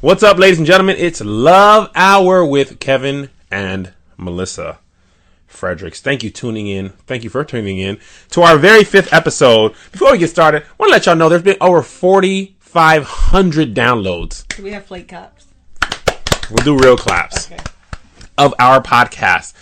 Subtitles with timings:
[0.00, 0.96] What's up, ladies and gentlemen?
[0.98, 4.78] It's Love Hour with Kevin and Melissa
[5.48, 6.00] Fredericks.
[6.00, 6.90] Thank you tuning in.
[7.06, 7.98] Thank you for tuning in
[8.30, 9.72] to our very fifth episode.
[9.90, 14.46] Before we get started, I want to let y'all know there's been over 4,500 downloads.
[14.56, 15.46] Do we have flake cups?
[16.50, 17.58] We'll do real claps Okay.
[18.38, 19.52] of our podcast.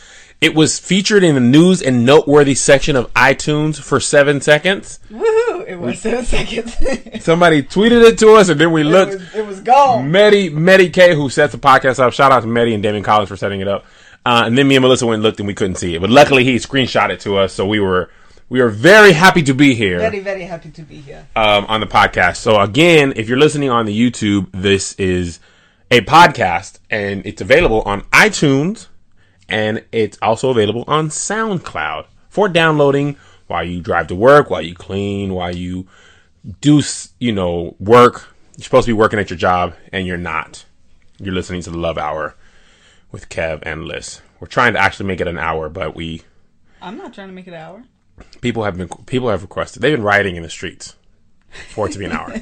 [0.42, 5.00] It was featured in the news and noteworthy section of iTunes for seven seconds.
[5.10, 5.35] Woohoo!
[5.66, 6.77] It was seven seconds.
[7.25, 9.15] Somebody tweeted it to us, and then we looked.
[9.15, 10.11] was, it was gone.
[10.11, 12.12] Medi Medi K who sets the podcast up.
[12.12, 13.84] Shout out to Medi and Damien Collins for setting it up.
[14.25, 16.11] Uh, and then me and Melissa went and looked and we couldn't see it, but
[16.11, 18.11] luckily he screenshot it to us, so we were
[18.48, 21.27] we were very happy to be here Very, very happy to be here.
[21.36, 22.36] um, on the podcast.
[22.36, 25.41] So again, if you're listening on the YouTube, this is
[25.91, 28.86] a podcast and it's available on iTunes
[29.48, 34.75] and it's also available on SoundCloud for downloading while you drive to work, while you
[34.75, 35.86] clean, while you
[36.61, 36.83] do,
[37.19, 38.34] you know, work.
[38.56, 40.64] You're supposed to be working at your job and you're not.
[41.19, 42.34] You're listening to the Love Hour
[43.12, 44.20] with Kev and Liz.
[44.41, 46.22] We're trying to actually make it an hour, but we
[46.83, 47.84] I'm not trying to make it an hour.
[48.41, 49.83] people have been people have requested.
[49.83, 50.97] They've been rioting in the streets
[51.70, 52.34] for it to be an hour.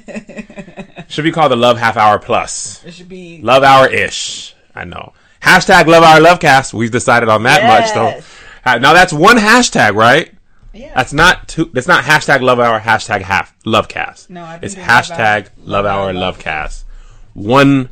[1.09, 2.85] Should be called the Love Half Hour Plus.
[2.85, 3.41] It should be.
[3.43, 4.57] Love Hour ish.
[4.75, 5.13] I know.
[5.43, 6.73] Hashtag Love Hour Lovecast.
[6.75, 8.79] We've decided on that much though.
[8.79, 10.33] Now that's one hashtag, right?
[10.75, 10.93] Yeah.
[10.95, 11.71] That's not two.
[11.73, 12.81] That's not hashtag Love Hour.
[12.81, 14.29] Hashtag half Lovecast.
[14.31, 16.85] No, I've been it's hashtag Love Hour- Love Love Lovecast.
[17.35, 17.91] One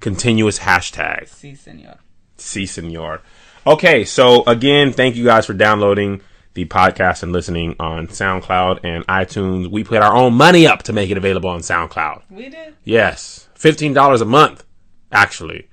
[0.00, 1.28] continuous hashtag.
[1.28, 1.98] Si, senor.
[2.36, 3.20] Si, senor.
[3.66, 6.20] Okay, so again, thank you guys for downloading
[6.54, 9.70] the podcast and listening on SoundCloud and iTunes.
[9.70, 12.22] We put our own money up to make it available on SoundCloud.
[12.30, 12.74] We did.
[12.84, 14.64] Yes, fifteen dollars a month.
[15.12, 15.68] Actually,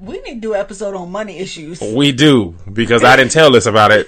[0.00, 1.80] We need to do an episode on money issues.
[1.80, 4.06] we do because I didn't tell this about it.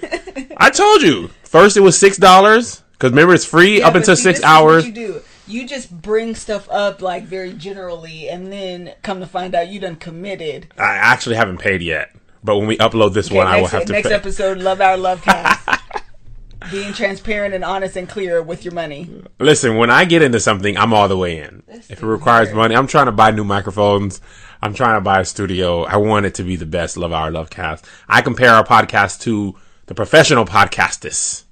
[0.56, 4.16] I told you first it was six dollars because remember it's free Yeah, up until
[4.16, 4.86] see, six this is what hours.
[4.86, 5.20] you do.
[5.46, 9.80] You just bring stuff up like very generally, and then come to find out you
[9.80, 10.68] done committed.
[10.78, 13.84] I actually haven't paid yet, but when we upload this Okay, one, I will have
[13.86, 14.14] to next pay.
[14.14, 15.68] episode, love our love cast.
[16.70, 19.08] Being transparent and honest and clear with your money.
[19.40, 21.62] Listen, when I get into something, I'm all the way in.
[21.66, 22.56] if it requires hurt.
[22.56, 24.20] money, I'm trying to buy new microphones.
[24.62, 25.84] I'm trying to buy a studio.
[25.84, 27.86] I want it to be the best Love Our Love cast.
[28.08, 29.56] I compare our podcast to
[29.90, 31.42] the professional podcasters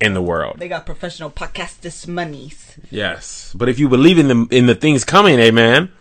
[0.00, 0.56] in the world.
[0.58, 2.76] They got professional podcasters monies.
[2.90, 5.92] Yes, but if you believe in the in the things coming, amen.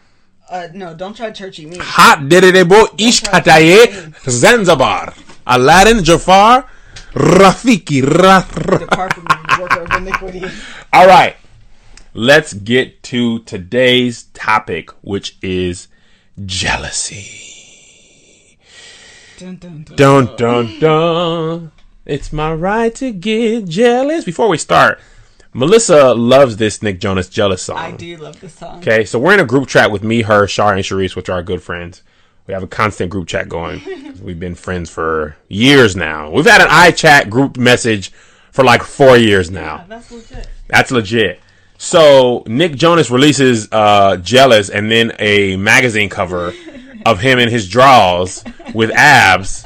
[0.50, 1.78] Uh, no, don't try churchy me.
[1.80, 5.14] Hot Dedebo Ish Kataye Zanzibar
[5.46, 6.68] Aladdin Jafar
[7.14, 10.44] Rafiki Ra- Ra- Depart from me, worker of iniquity.
[10.94, 11.36] All right.
[12.16, 15.90] Let's get to today's topic, which is
[16.44, 17.57] jealousy.
[19.38, 19.96] Dun, dun, dun.
[19.96, 21.72] Dun dun dun.
[22.08, 24.26] It's my right to get jealous.
[24.26, 25.00] Before we start,
[25.54, 27.78] Melissa loves this Nick Jonas jealous song.
[27.78, 28.80] I do love this song.
[28.80, 31.34] Okay, so we're in a group chat with me, her, Shar, and Sharice, which are
[31.34, 32.02] our good friends.
[32.48, 33.84] We have a constant group chat going.
[34.24, 36.32] We've been friends for years now.
[36.32, 38.12] We've had an iChat group message
[38.52, 39.86] for like four years now.
[39.88, 40.48] That's legit.
[40.68, 41.42] That's legit.
[41.78, 46.56] So Nick Jonas releases uh, "Jealous" and then a magazine cover
[47.12, 49.66] of him in his drawers with abs,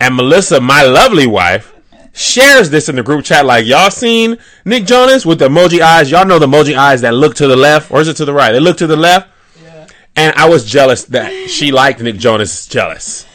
[0.00, 1.74] and Melissa, my lovely wife,
[2.12, 3.44] shares this in the group chat.
[3.44, 6.10] Like y'all seen Nick Jonas with the emoji eyes?
[6.10, 8.32] Y'all know the emoji eyes that look to the left, or is it to the
[8.32, 8.52] right?
[8.52, 9.28] They look to the left.
[9.62, 9.86] Yeah.
[10.16, 12.66] And I was jealous that she liked Nick Jonas.
[12.66, 13.26] Jealous.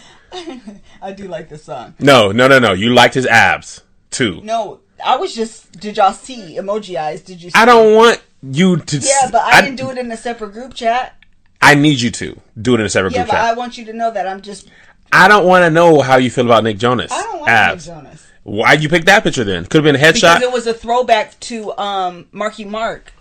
[1.02, 1.96] I do like this song.
[2.00, 2.74] No, no, no, no.
[2.74, 3.82] You liked his abs
[4.12, 4.42] too.
[4.44, 5.72] No, I was just.
[5.74, 7.22] Did y'all see emoji eyes?
[7.22, 7.50] Did you?
[7.50, 7.56] See?
[7.56, 8.98] I don't want you to.
[8.98, 11.16] Yeah, but I, didn't do it in a separate group chat.
[11.62, 13.46] I need you to do it in a separate Yeah, group but chat.
[13.46, 14.70] I want you to know that I'm just.
[15.12, 17.12] I don't want to know how you feel about Nick Jonas.
[17.12, 17.88] I don't abs.
[17.88, 19.66] Nick Jonas Why'd you pick that picture then?
[19.66, 20.40] Could have been a headshot.
[20.40, 23.14] because it was a throwback to um Marky Mark.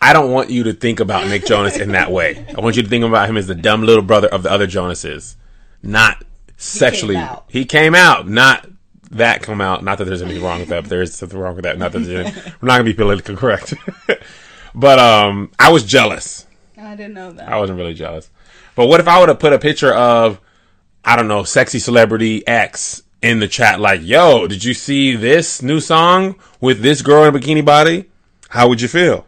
[0.00, 2.46] I don't want you to think about Nick Jonas in that way.
[2.56, 4.66] I want you to think about him as the dumb little brother of the other
[4.66, 5.36] Jonases,
[5.82, 6.22] not
[6.58, 7.16] sexually.
[7.16, 7.46] out.
[7.48, 8.68] He came out, not
[9.12, 9.82] that come out.
[9.82, 11.78] Not that there's anything wrong with that, but there is something wrong with that.
[11.78, 13.72] Not that we're not gonna be politically correct.
[14.74, 16.45] but um, I was jealous.
[16.78, 17.48] I didn't know that.
[17.48, 18.30] I wasn't really jealous.
[18.74, 20.40] But what if I would have put a picture of,
[21.04, 25.62] I don't know, sexy celebrity X in the chat, like, yo, did you see this
[25.62, 28.10] new song with this girl in a bikini body?
[28.50, 29.26] How would you feel?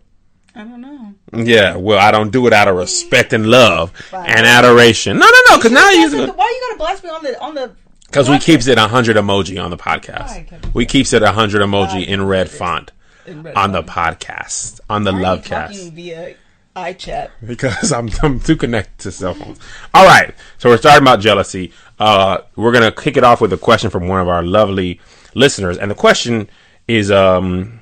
[0.55, 1.15] I don't know.
[1.33, 5.19] Yeah, well, I don't do it out of respect and love and adoration.
[5.19, 7.41] No, no, no, because now Yes, you Why are you gotta blast me on the
[7.41, 7.73] on the?
[8.07, 10.21] because we keeps it hundred emoji on the podcast.
[10.29, 12.93] Why, We keeps it hundred emoji in red font
[13.27, 16.35] in red on the podcast on the Why are you love cast via
[16.79, 17.31] iChat.
[17.47, 19.59] because I'm I'm too connected to cell phones.
[19.95, 21.73] All right, so we're starting about jealousy.
[21.99, 25.01] Uh, we're gonna kick it off with a question from one of our lovely
[25.35, 26.49] listeners, and the question
[26.87, 27.81] is um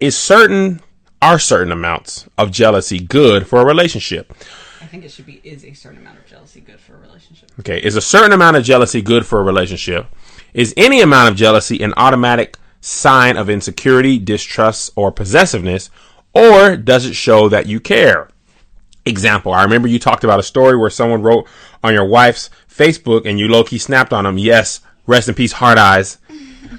[0.00, 0.80] is certain
[1.20, 4.32] are certain amounts of jealousy good for a relationship?
[4.80, 7.50] I think it should be is a certain amount of jealousy good for a relationship.
[7.60, 10.06] Okay, is a certain amount of jealousy good for a relationship?
[10.52, 15.88] Is any amount of jealousy an automatic sign of insecurity, distrust, or possessiveness,
[16.34, 18.28] or does it show that you care?
[19.06, 21.46] Example, I remember you talked about a story where someone wrote
[21.82, 24.38] on your wife's Facebook and you low key snapped on them.
[24.38, 26.18] Yes, rest in peace, hard eyes.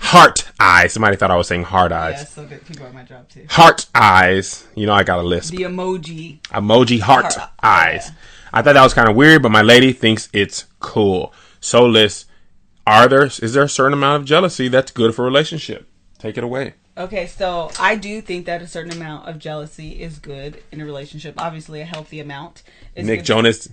[0.02, 0.92] Heart eyes.
[0.94, 2.16] Somebody thought I was saying hard eyes.
[2.19, 3.46] Yeah, so good people at my job too.
[3.50, 4.68] Heart eyes.
[4.75, 6.42] You know, I got a list The emoji.
[6.48, 8.12] emoji heart Heart, eyes.
[8.52, 11.31] I thought that was kind of weird, but my lady thinks it's cool.
[11.60, 12.25] So, Liz,
[12.88, 15.88] are there is there a certain amount of jealousy that's good for a relationship?
[16.18, 16.74] Take it away.
[16.97, 20.86] Okay, so I do think that a certain amount of jealousy is good in a
[20.86, 21.36] relationship.
[21.38, 22.63] Obviously, a healthy amount.
[22.95, 23.69] Is Nick good- Jonas,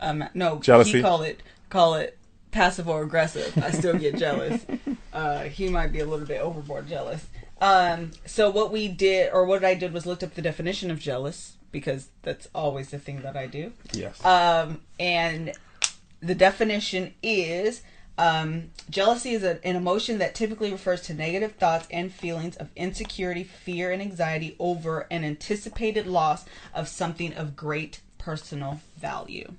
[0.00, 0.98] Um, no, Jealousy?
[0.98, 2.18] He call it call it
[2.50, 3.56] passive or aggressive.
[3.62, 4.64] I still get jealous.
[5.12, 7.26] Uh, he might be a little bit overboard jealous.
[7.60, 11.00] Um, so what we did, or what I did, was looked up the definition of
[11.00, 13.72] jealous because that's always the thing that I do.
[13.92, 15.50] yes, Um, and
[16.20, 17.82] the definition is
[18.20, 22.68] um, jealousy is a, an emotion that typically refers to negative thoughts and feelings of
[22.76, 26.44] insecurity, fear, and anxiety over an anticipated loss
[26.74, 29.50] of something of great personal value.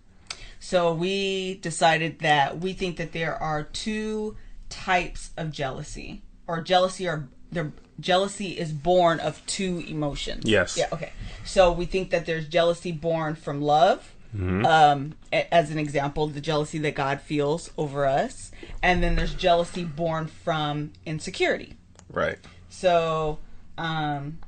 [0.60, 4.38] So we decided that we think that there are two
[4.70, 10.44] types of jealousy, or jealousy are the jealousy is born of two emotions.
[10.46, 10.78] Yes.
[10.78, 10.88] Yeah.
[10.94, 11.12] Okay.
[11.44, 16.78] So we think that there's jealousy born from love, um, as an example, the jealousy
[16.80, 18.52] that God feels over us,
[18.82, 21.76] and then there's jealousy born from insecurity.
[22.10, 22.38] right.
[22.70, 23.40] So,
[23.78, 24.40] um,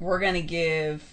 [0.00, 1.04] we're gonna give.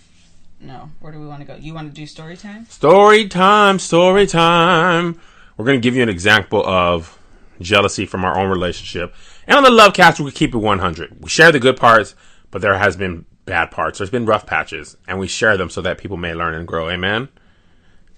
[0.61, 1.55] No, where do we want to go?
[1.55, 2.65] You want to do story time?
[2.67, 5.19] Story time, story time.
[5.57, 7.19] We're gonna give you an example of
[7.59, 9.13] jealousy from our own relationship,
[9.47, 11.21] and on the love cast, we keep it 100.
[11.21, 12.15] We share the good parts,
[12.49, 13.97] but there has been bad parts.
[13.97, 16.89] There's been rough patches, and we share them so that people may learn and grow.
[16.89, 17.29] Amen.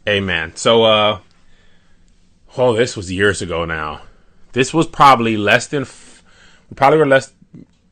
[0.07, 0.55] Amen.
[0.55, 1.19] So, uh,
[2.57, 4.01] oh, this was years ago now.
[4.53, 5.81] This was probably less than.
[5.83, 6.23] F-
[6.69, 7.33] we probably were less.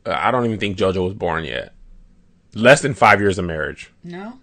[0.06, 1.74] Uh, I don't even think JoJo was born yet.
[2.54, 3.90] Less than five years of marriage.
[4.02, 4.38] No.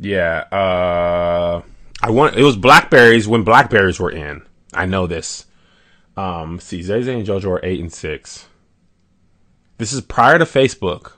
[0.00, 1.62] Yeah, uh
[2.02, 4.42] I want it was blackberries when blackberries were in.
[4.74, 5.46] I know this.
[6.16, 8.46] Um see Zay Zay and JoJo are eight and six.
[9.78, 11.12] This is prior to Facebook.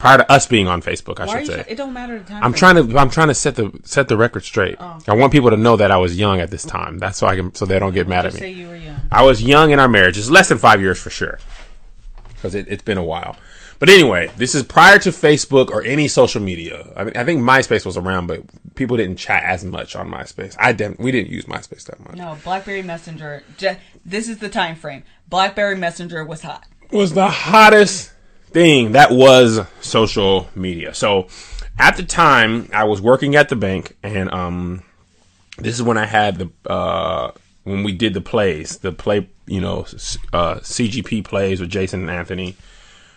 [0.00, 1.54] Prior to us being on Facebook, I Why should say.
[1.62, 2.42] Try- it don't matter the time.
[2.42, 4.76] I'm trying to I'm trying to set the set the record straight.
[4.80, 4.98] Oh.
[5.06, 6.98] I want people to know that I was young at this time.
[6.98, 8.40] That's so I can so they don't get mad at me.
[8.40, 8.96] say you were young.
[9.12, 10.16] I was young in our marriage.
[10.16, 11.38] It's less than five years for sure.
[12.28, 13.36] Because it, it's been a while.
[13.78, 16.90] But anyway, this is prior to Facebook or any social media.
[16.96, 18.42] I mean, I think MySpace was around, but
[18.74, 20.56] people didn't chat as much on MySpace.
[20.58, 20.98] I didn't.
[20.98, 22.16] We didn't use MySpace that much.
[22.16, 23.42] No, BlackBerry Messenger.
[24.04, 25.02] This is the time frame.
[25.28, 26.66] BlackBerry Messenger was hot.
[26.90, 28.12] was the hottest
[28.52, 30.94] thing that was social media.
[30.94, 31.28] So
[31.78, 34.82] at the time, I was working at the bank, and um,
[35.58, 37.32] this is when I had the uh,
[37.64, 39.80] when we did the plays, the play, you know,
[40.32, 42.56] uh, CGP plays with Jason and Anthony.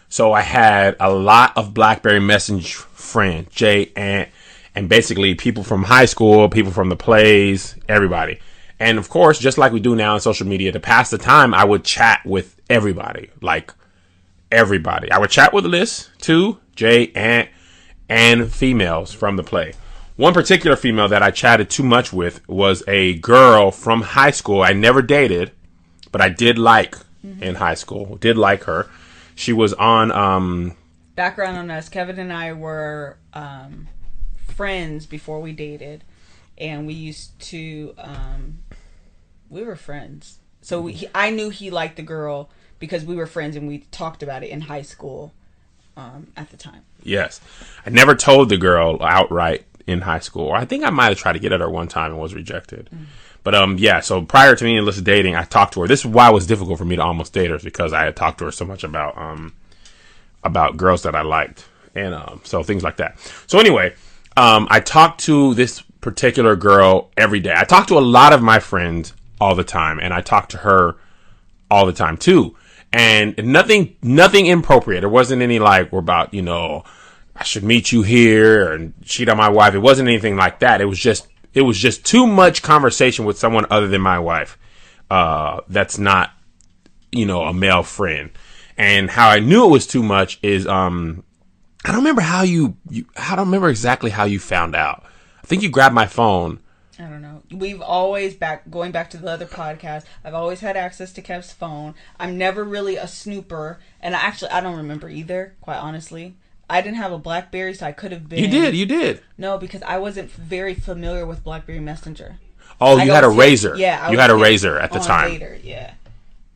[0.10, 4.30] So I had a lot of BlackBerry Message friends, Jay and
[4.76, 8.40] and basically people from high school, people from the plays, everybody.
[8.80, 11.54] And of course, just like we do now on social media, to pass the time,
[11.54, 13.72] I would chat with everybody, like
[14.54, 15.12] everybody.
[15.12, 17.50] I would chat with Liz too, Jay, and
[18.08, 19.74] and females from the play.
[20.16, 24.62] One particular female that I chatted too much with was a girl from high school
[24.62, 25.52] I never dated,
[26.12, 26.96] but I did like
[27.42, 28.18] in high school.
[28.18, 28.88] Did like her.
[29.36, 30.76] She was on um
[31.16, 33.88] Background on us: Kevin and I were um,
[34.48, 36.04] friends before we dated,
[36.58, 37.94] and we used to.
[38.00, 38.60] Um,
[39.48, 42.50] we were friends, so we, he, I knew he liked the girl
[42.84, 45.32] because we were friends and we talked about it in high school
[45.96, 46.82] um, at the time.
[47.02, 47.40] Yes.
[47.86, 50.52] I never told the girl outright in high school.
[50.52, 52.90] I think I might have tried to get at her one time and was rejected.
[53.42, 55.88] But um yeah, so prior to me and Alyssa dating, I talked to her.
[55.88, 58.18] This is why it was difficult for me to almost date her because I had
[58.18, 59.54] talked to her so much about um
[60.44, 61.66] about girls that I liked.
[61.96, 63.18] And um so things like that.
[63.48, 63.96] So anyway,
[64.36, 67.54] um I talked to this particular girl every day.
[67.56, 70.58] I talked to a lot of my friends all the time and I talked to
[70.58, 70.98] her
[71.72, 72.58] all the time too.
[72.94, 75.02] And nothing, nothing inappropriate.
[75.02, 76.84] There wasn't any like we're about, you know,
[77.36, 79.74] I should meet you here and cheat on my wife.
[79.74, 80.80] It wasn't anything like that.
[80.80, 84.58] It was just it was just too much conversation with someone other than my wife.
[85.10, 86.32] Uh, that's not
[87.12, 88.30] you know a male friend.
[88.78, 91.24] And how I knew it was too much is um
[91.86, 95.04] I don't remember how you, you I don't remember exactly how you found out.
[95.44, 96.60] I think you grabbed my phone.
[97.00, 97.42] I don't know.
[97.52, 100.06] We've always back going back to the other podcast.
[100.24, 101.96] I've always had access to Kev's phone.
[102.20, 105.56] I'm never really a snooper, and I actually I don't remember either.
[105.62, 106.36] Quite honestly,
[106.70, 108.40] I didn't have a BlackBerry, so I could have been.
[108.40, 109.22] You did, you did.
[109.38, 112.38] No, because I wasn't very familiar with BlackBerry Messenger.
[112.80, 113.78] Oh, you had a Razr.
[113.78, 115.32] Yeah, I you had a Razr at the time.
[115.32, 115.94] Later, yeah.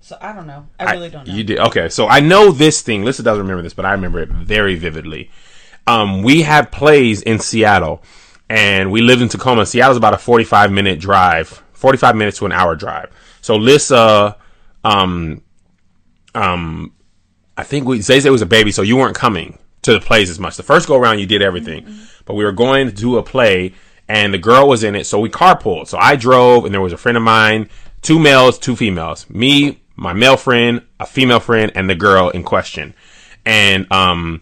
[0.01, 0.67] So I don't know.
[0.79, 1.33] I really don't know.
[1.33, 1.89] You did okay.
[1.89, 3.03] So I know this thing.
[3.03, 5.31] Lisa doesn't remember this, but I remember it very vividly.
[5.85, 8.03] Um, we had plays in Seattle,
[8.49, 9.65] and we lived in Tacoma.
[9.65, 13.11] Seattle's about a forty-five minute drive, forty-five minutes to an hour drive.
[13.41, 14.37] So Lisa,
[14.83, 15.41] um,
[16.35, 16.93] um,
[17.55, 20.39] I think we Zay was a baby, so you weren't coming to the plays as
[20.39, 20.57] much.
[20.57, 21.85] The first go around, you did everything,
[22.25, 23.73] but we were going to do a play,
[24.07, 25.87] and the girl was in it, so we carpooled.
[25.87, 27.69] So I drove, and there was a friend of mine,
[28.01, 32.43] two males, two females, me, my male friend, a female friend, and the girl in
[32.43, 32.93] question.
[33.45, 34.41] And um,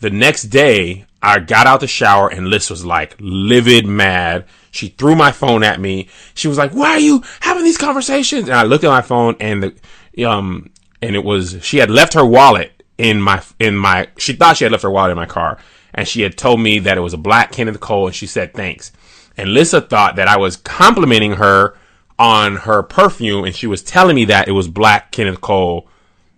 [0.00, 4.46] the next day, I got out the shower, and Liz was like livid mad.
[4.70, 6.08] She threw my phone at me.
[6.34, 9.36] She was like, "Why are you having these conversations?" And I looked at my phone,
[9.40, 10.70] and the um,
[11.02, 14.64] and it was she had left her wallet in my in my she thought she
[14.64, 15.58] had left her wallet in my car
[15.94, 18.52] and she had told me that it was a black Kenneth Cole and she said
[18.52, 18.92] thanks
[19.36, 21.74] and Lissa thought that I was complimenting her
[22.18, 25.88] on her perfume and she was telling me that it was black Kenneth Cole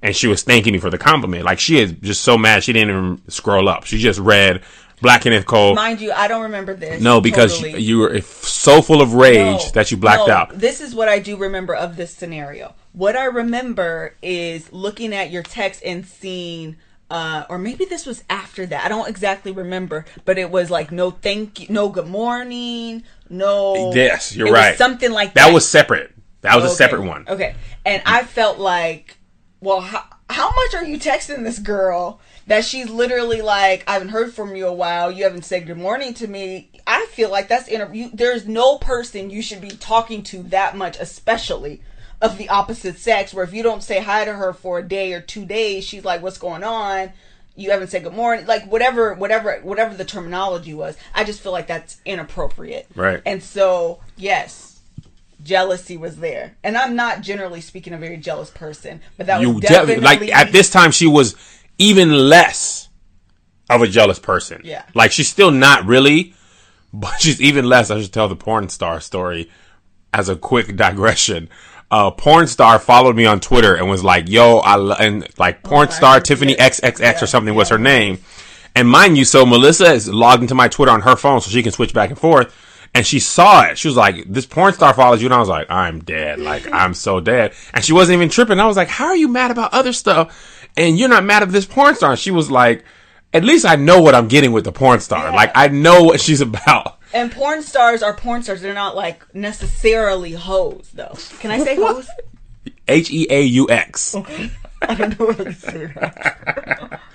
[0.03, 2.73] and she was thanking me for the compliment like she is just so mad she
[2.73, 4.61] didn't even scroll up she just read
[5.01, 7.01] black Kenneth Cole Mind you, I don't remember this.
[7.03, 7.81] no because totally.
[7.83, 10.35] you, you were so full of rage No, that you blacked no.
[10.35, 12.75] out This is what I do remember of this scenario.
[12.93, 16.77] What I remember is looking at your text and seeing,
[17.11, 18.85] uh, or maybe this was after that.
[18.85, 23.93] I don't exactly remember, but it was like no thank you, no good morning, no.
[23.95, 25.47] yes you're right something like that.
[25.47, 27.55] that was separate that was a separate one Okay,
[27.85, 29.17] and I felt like,
[29.63, 34.09] well, how, how much are you texting this girl that she's literally like, I haven't
[34.09, 35.11] heard from you a while.
[35.11, 36.69] You haven't said good morning to me.
[36.85, 40.77] I feel like that's inter- you, There's no person you should be talking to that
[40.77, 41.81] much, especially
[42.21, 43.33] of the opposite sex.
[43.33, 46.05] Where if you don't say hi to her for a day or two days, she's
[46.05, 47.13] like, "What's going on?"
[47.55, 50.97] You haven't said good morning, like whatever, whatever, whatever the terminology was.
[51.15, 52.87] I just feel like that's inappropriate.
[52.95, 53.21] Right.
[53.27, 54.62] And so, yes,
[55.43, 56.57] jealousy was there.
[56.63, 60.27] And I'm not generally speaking a very jealous person, but that you was definitely definitely
[60.29, 61.37] like at this time she was
[61.79, 62.89] even less
[63.69, 64.63] of a jealous person.
[64.65, 64.85] Yeah.
[64.95, 66.35] Like she's still not really,
[66.93, 67.91] but she's even less.
[67.91, 69.51] I should tell the porn star story
[70.13, 71.49] as a quick digression.
[71.91, 75.63] Uh, porn star followed me on Twitter and was like, "Yo, I lo-, and like
[75.63, 76.73] porn I star Tiffany that.
[76.73, 78.19] XXX Yeah, or something was her name."
[78.75, 81.63] And mind you, so Melissa is logged into my Twitter on her phone so she
[81.63, 82.55] can switch back and forth.
[82.95, 83.79] And she saw it.
[83.79, 86.39] She was like, "This porn star follows you," and I was like, "I'm dead.
[86.39, 88.61] Like I'm so dead." And she wasn't even tripping.
[88.61, 91.51] I was like, "How are you mad about other stuff, and you're not mad at
[91.51, 92.85] this porn star?" And she was like,
[93.33, 95.25] "At least I know what I'm getting with the porn star.
[95.25, 95.35] Yeah.
[95.35, 98.61] Like I know what she's about." And porn stars are porn stars.
[98.61, 101.17] They're not like necessarily hoes, though.
[101.41, 102.09] Can I say hoes?
[102.89, 104.15] H e a u x.
[104.83, 105.95] I don't know what to say.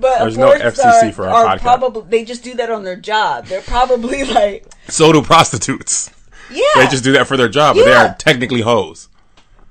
[0.00, 1.60] But There's no FCC star uh, for our are podcast.
[1.60, 3.46] Probably they just do that on their job.
[3.46, 6.10] They're probably like, So do prostitutes.
[6.50, 9.08] yeah, They just do that for their job, but they are technically hoes.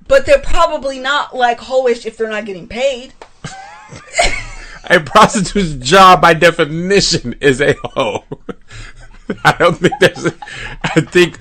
[0.07, 3.13] but they're probably not like hoish if they're not getting paid.
[4.85, 8.23] A prostitute's job, by definition, is a hoe.
[9.45, 10.25] I don't think there's.
[10.25, 10.33] A,
[10.83, 11.39] I think.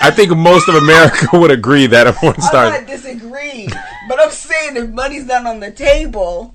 [0.00, 2.70] I think most of America would agree that a porn I'm star.
[2.70, 3.68] not disagreeing,
[4.08, 6.53] but I'm saying if money's not on the table,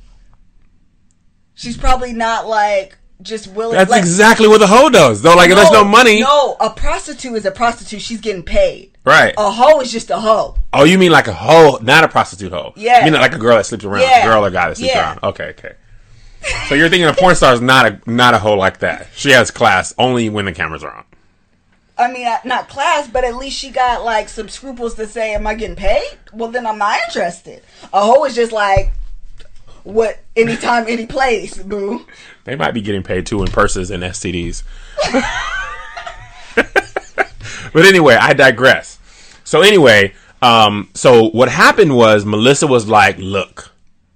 [1.59, 3.75] she's probably not like just willing.
[3.75, 5.35] That's like, exactly what the hoe does, though.
[5.35, 8.01] Like, if there's no money, No, a prostitute is a prostitute.
[8.01, 8.91] She's getting paid.
[9.03, 9.33] right?
[9.37, 10.55] A hoe is just a hoe.
[10.71, 12.71] Oh, you mean like a hoe, not a prostitute hoe?
[12.77, 13.05] Yeah.
[13.05, 14.23] You mean like a girl that sleeps around, Yeah.
[14.23, 15.01] a girl or guy that sleeps Yeah.
[15.01, 15.19] around?
[15.23, 15.73] Okay, okay.
[16.69, 19.07] So you're thinking a porn star is not a not a hoe like that.
[19.15, 21.03] She has class only when the cameras are on.
[21.97, 25.33] I mean, uh, not class, but at least she got like some scruples to say,
[25.33, 27.61] "Am I getting paid?" Well, then I'm not interested.
[27.91, 28.93] A hoe is just like,
[29.83, 30.19] what?
[30.35, 32.05] Anytime, any place, boo.
[32.45, 34.63] They might be getting paid too in purses and STDs.
[36.55, 38.97] but anyway, I digress.
[39.43, 43.71] So anyway, um, so what happened was Melissa was like, "Look,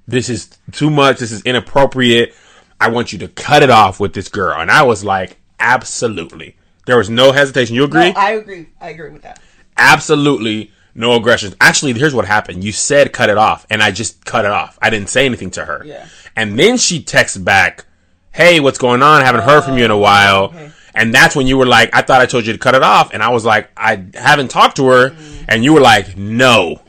[0.07, 1.19] this is too much.
[1.19, 2.33] This is inappropriate.
[2.79, 6.55] I want you to cut it off with this girl." And I was like, "Absolutely."
[6.85, 7.75] There was no hesitation.
[7.75, 8.11] You agree?
[8.11, 8.69] No, I agree.
[8.81, 9.39] I agree with that.
[9.77, 11.53] absolutely no aggression.
[11.59, 12.63] Actually, here's what happened.
[12.63, 14.77] You said cut it off, and I just cut it off.
[14.81, 15.83] I didn't say anything to her.
[15.85, 16.07] Yeah.
[16.35, 17.85] And then she texts back,
[18.31, 19.21] "Hey, what's going on?
[19.21, 20.71] I haven't heard from you in a oh, while." okay.
[20.95, 23.13] And that's when you were like, "I thought I told you to cut it off,"
[23.13, 25.15] and I was like, "I haven't talked to her,"
[25.47, 26.81] and you were like, "No,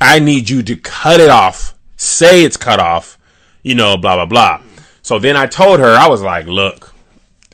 [0.00, 1.74] I need you to cut it off.
[1.96, 3.18] Say it's cut off."
[3.62, 4.58] You know, blah blah blah.
[4.58, 4.82] Mm.
[5.02, 6.94] So then I told her, I was like, "Look,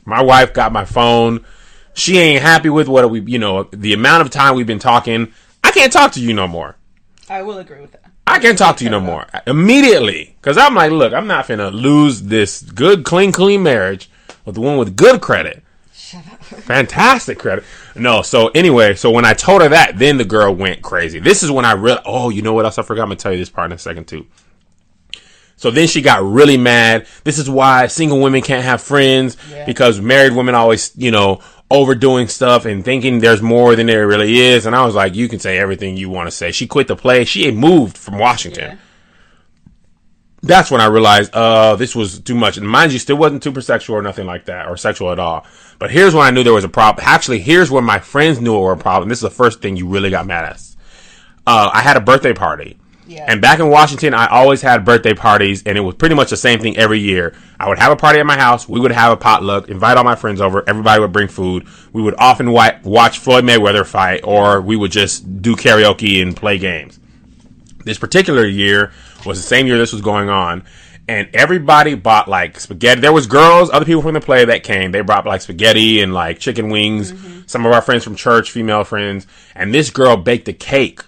[0.05, 1.43] my wife got my phone.
[1.93, 5.33] She ain't happy with what we, you know, the amount of time we've been talking.
[5.65, 6.77] I can't talk to you no more."
[7.29, 8.03] I will agree with that.
[8.27, 11.71] I can't talk to you no more immediately because I'm like, look, I'm not finna
[11.71, 14.09] lose this good, clean, clean marriage
[14.45, 16.43] with the one with good credit, Shut up.
[16.43, 17.63] fantastic credit.
[17.95, 21.19] No, so anyway, so when I told her that, then the girl went crazy.
[21.19, 21.99] This is when I real.
[22.05, 23.03] Oh, you know what else I forgot?
[23.03, 24.25] I'm gonna tell you this part in a second too.
[25.57, 27.07] So then she got really mad.
[27.23, 29.65] This is why single women can't have friends Yeah.
[29.65, 31.39] because married women always, you know,
[31.71, 34.65] overdoing stuff and thinking there's more than there really is.
[34.65, 36.51] And I was like, you can say everything you want to say.
[36.51, 37.25] She quit the play.
[37.25, 38.75] She had moved from Washington Yeah.
[40.43, 42.57] that's when I realized, uh, this was too much.
[42.57, 45.45] And mind you, still wasn't super sexual or nothing like that, or sexual at all.
[45.79, 47.03] But here's when I knew there was a problem.
[47.07, 49.09] Actually, here's when my friends knew it were a problem.
[49.09, 50.61] This is the first thing you really got mad at.
[51.47, 52.77] Uh, I had a birthday party.
[53.07, 53.25] Yeah.
[53.27, 56.37] And back in Washington, I always had birthday parties, and it was pretty much the
[56.37, 57.35] same thing every year.
[57.59, 58.67] I would have a party at my house.
[58.67, 60.63] We would have a potluck, invite all my friends over.
[60.67, 61.67] Everybody would bring food.
[61.93, 66.57] We would often watch Floyd Mayweather fight, or we would just do karaoke and play
[66.57, 66.99] games
[67.85, 68.91] this particular year
[69.25, 70.63] was the same year this was going on
[71.07, 74.91] and everybody bought like spaghetti there was girls other people from the play that came
[74.91, 77.41] they brought like spaghetti and like chicken wings mm-hmm.
[77.45, 81.01] some of our friends from church female friends and this girl baked a cake.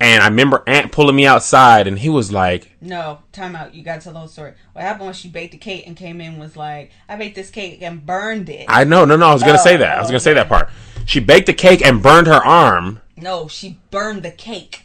[0.00, 3.74] And i remember Ant pulling me outside and he was like No, time out.
[3.74, 4.54] You gotta tell the whole story.
[4.72, 7.50] What happened was she baked a cake and came in was like, I baked this
[7.50, 8.66] cake and burned it.
[8.68, 10.34] i know no no i was gonna Oh, say that i was oh, gonna say
[10.34, 10.68] that part
[11.04, 14.82] she baked a cake and burned her arm no, she burned the cake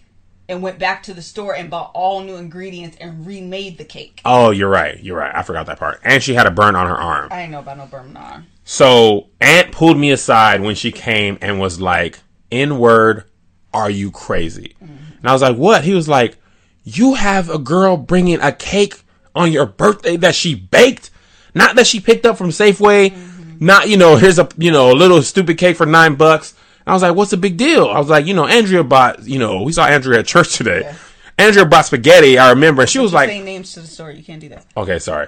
[0.50, 4.20] and went back to the store and bought all new ingredients and remade the cake.
[4.26, 6.88] oh you're right you're right i forgot that part and she had a burn on
[6.88, 8.48] her arm I ain't know about no burn on arm.
[8.66, 13.26] So Ant pulled me aside when she came and was like, "In word,
[13.74, 14.96] are you crazy?" Mm-hmm.
[15.24, 16.38] And I was like, "What?" He was like,
[16.84, 19.02] "You have a girl bringing a cake
[19.34, 21.10] on your birthday that she baked,
[21.56, 23.66] not that she picked up from Safeway, mm-hmm.
[23.66, 26.54] not you know, here's a you know a little stupid cake for nine bucks."
[26.86, 29.26] And I was like, "What's the big deal?" I was like, "You know, Andrea bought
[29.26, 30.96] you know we saw Andrea at church today." Yeah.
[31.38, 32.38] Andrea bought spaghetti.
[32.38, 34.66] I remember, and she was like, Saying names to the store, you can't do that.
[34.78, 35.28] Okay, sorry.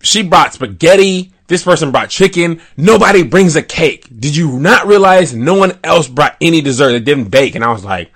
[0.00, 1.32] She brought spaghetti.
[1.48, 2.60] This person brought chicken.
[2.76, 4.06] Nobody brings a cake.
[4.18, 7.54] Did you not realize no one else brought any dessert that didn't bake?
[7.54, 8.12] And I was like,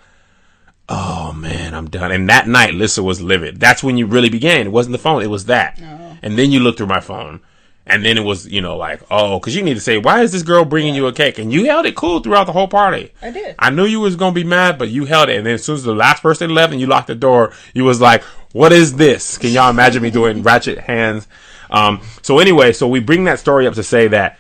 [0.93, 2.13] oh man, I'm done.
[2.13, 3.59] And that night, Lissa was livid.
[3.59, 4.67] That's when you really began.
[4.67, 5.23] It wasn't the phone.
[5.23, 5.81] It was that.
[6.23, 7.41] And then you looked through my phone.
[7.85, 10.31] And then it was, you know, like, oh, cause you need to say, why is
[10.31, 11.39] this girl bringing you a cake?
[11.39, 13.13] And you held it cool throughout the whole party.
[13.21, 13.57] I did.
[13.59, 15.37] I knew you was gonna be mad, but you held it.
[15.39, 17.83] And then as soon as the last person left and you locked the door, you
[17.83, 21.27] was like, "What is this?" Can y'all imagine me doing ratchet hands?
[21.71, 24.39] Um, so anyway, so we bring that story up to say that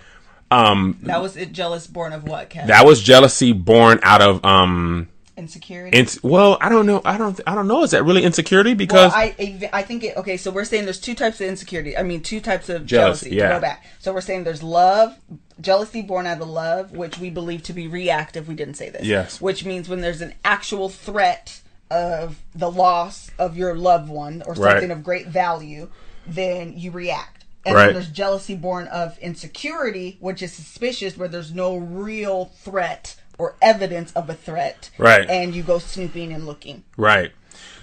[0.52, 1.52] um, That was it.
[1.52, 2.48] Jealous born of what?
[2.48, 2.68] Kat?
[2.68, 5.08] that was jealousy born out of um,
[5.42, 5.98] Insecurity.
[5.98, 7.82] ins- well, I don't know, I don't, I don't know.
[7.82, 8.74] Is that really insecurity?
[8.74, 10.16] Because I I- I think it.
[10.16, 11.96] Okay, so we're saying there's two types of insecurity.
[11.96, 13.36] I mean, two types of Jealousy, jealousy.
[13.36, 13.48] yeah.
[13.54, 13.84] Go back.
[13.98, 15.16] So we're saying there's love,
[15.60, 18.46] jealousy born out of love, which we believe to be reactive.
[18.48, 19.04] We didn't say this.
[19.04, 19.40] Yes.
[19.40, 24.54] Which means when there's an actual threat of the loss of your loved one or
[24.54, 24.72] Right.
[24.72, 25.88] something of great value,
[26.26, 27.44] then you react.
[27.64, 27.84] And Right.
[27.86, 33.56] then there's jealousy born of insecurity, which is suspicious, where there's no real threat or
[33.60, 34.90] evidence of a threat.
[34.98, 35.28] Right.
[35.28, 36.84] And you go snooping and looking.
[36.96, 37.32] right.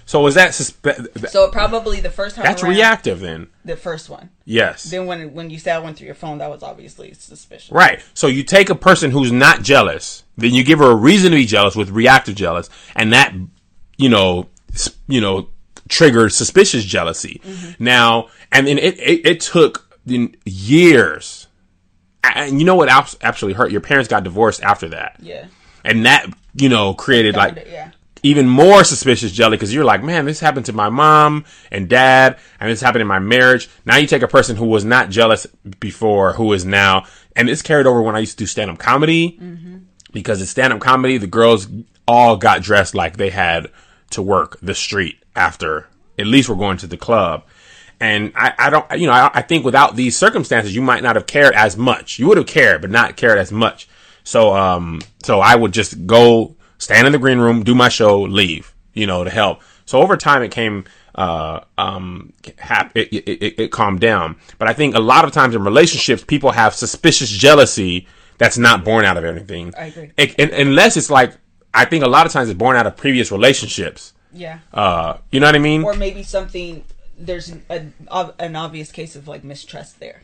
[0.06, 3.46] So is that suspe- So probably the first time that's around, reactive then?
[3.64, 4.30] The first one.
[4.44, 4.82] Yes.
[4.84, 7.70] Then when when you said I went through your phone, that was obviously suspicious.
[7.70, 8.02] Right.
[8.14, 11.36] So you take a person who's not jealous, then you give her a reason to
[11.36, 13.32] be jealous with reactive jealous, and that,
[13.98, 14.48] you know,
[15.06, 15.48] you know,
[15.88, 17.40] triggers suspicious jealousy.
[17.44, 17.84] Mm-hmm.
[17.84, 19.96] Now, and then it, it, it took
[20.44, 21.46] years.
[22.22, 23.70] And you know what abs- actually hurt?
[23.70, 25.16] Your parents got divorced after that.
[25.20, 25.46] Yeah.
[25.84, 27.90] And that, you know, created like yeah.
[28.22, 32.38] even more suspicious jelly because you're like, man, this happened to my mom and dad,
[32.58, 33.70] and this happened in my marriage.
[33.86, 35.46] Now you take a person who was not jealous
[35.80, 38.78] before, who is now, and it's carried over when I used to do stand up
[38.78, 39.78] comedy mm-hmm.
[40.12, 41.66] because in stand up comedy, the girls
[42.06, 43.70] all got dressed like they had
[44.10, 45.86] to work the street after
[46.18, 47.44] at least we're going to the club.
[48.00, 51.16] And I, I don't, you know, I, I think without these circumstances, you might not
[51.16, 52.18] have cared as much.
[52.18, 53.88] You would have cared, but not cared as much.
[54.24, 58.22] So, um, so I would just go stand in the green room, do my show,
[58.22, 59.60] leave, you know, to help.
[59.84, 60.84] So over time, it came,
[61.14, 64.36] uh, um, hap- it, it, it, it calmed down.
[64.58, 68.06] But I think a lot of times in relationships, people have suspicious jealousy
[68.38, 69.74] that's not born out of anything.
[69.76, 70.12] I agree.
[70.16, 71.36] It, and, unless it's like,
[71.74, 74.14] I think a lot of times it's born out of previous relationships.
[74.32, 74.60] Yeah.
[74.72, 75.82] Uh, you know what I mean?
[75.82, 76.84] or maybe something
[77.20, 77.86] there's a,
[78.38, 80.22] an obvious case of like mistrust there.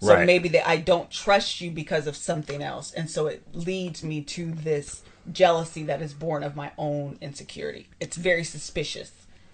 [0.00, 0.26] So Right.
[0.26, 4.22] maybe that I don't trust you because of something else, and so it leads me
[4.22, 7.88] to this jealousy that is born of my own insecurity.
[8.00, 9.10] It's very suspicious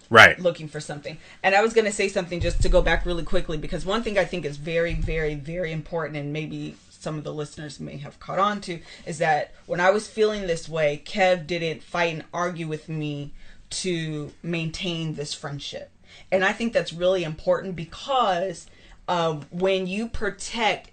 [0.09, 0.39] Right.
[0.39, 1.17] looking for something.
[1.41, 4.03] And I was going to say something just to go back really quickly because one
[4.03, 7.97] thing I think is very, very, very important, and maybe some of the listeners may
[7.97, 12.13] have caught on to, is that when I was feeling this way, Kev didn't fight
[12.13, 13.33] and argue with me
[13.71, 15.89] to maintain this friendship.
[16.31, 18.67] And I think that's really important because
[19.07, 20.91] uh, when you protect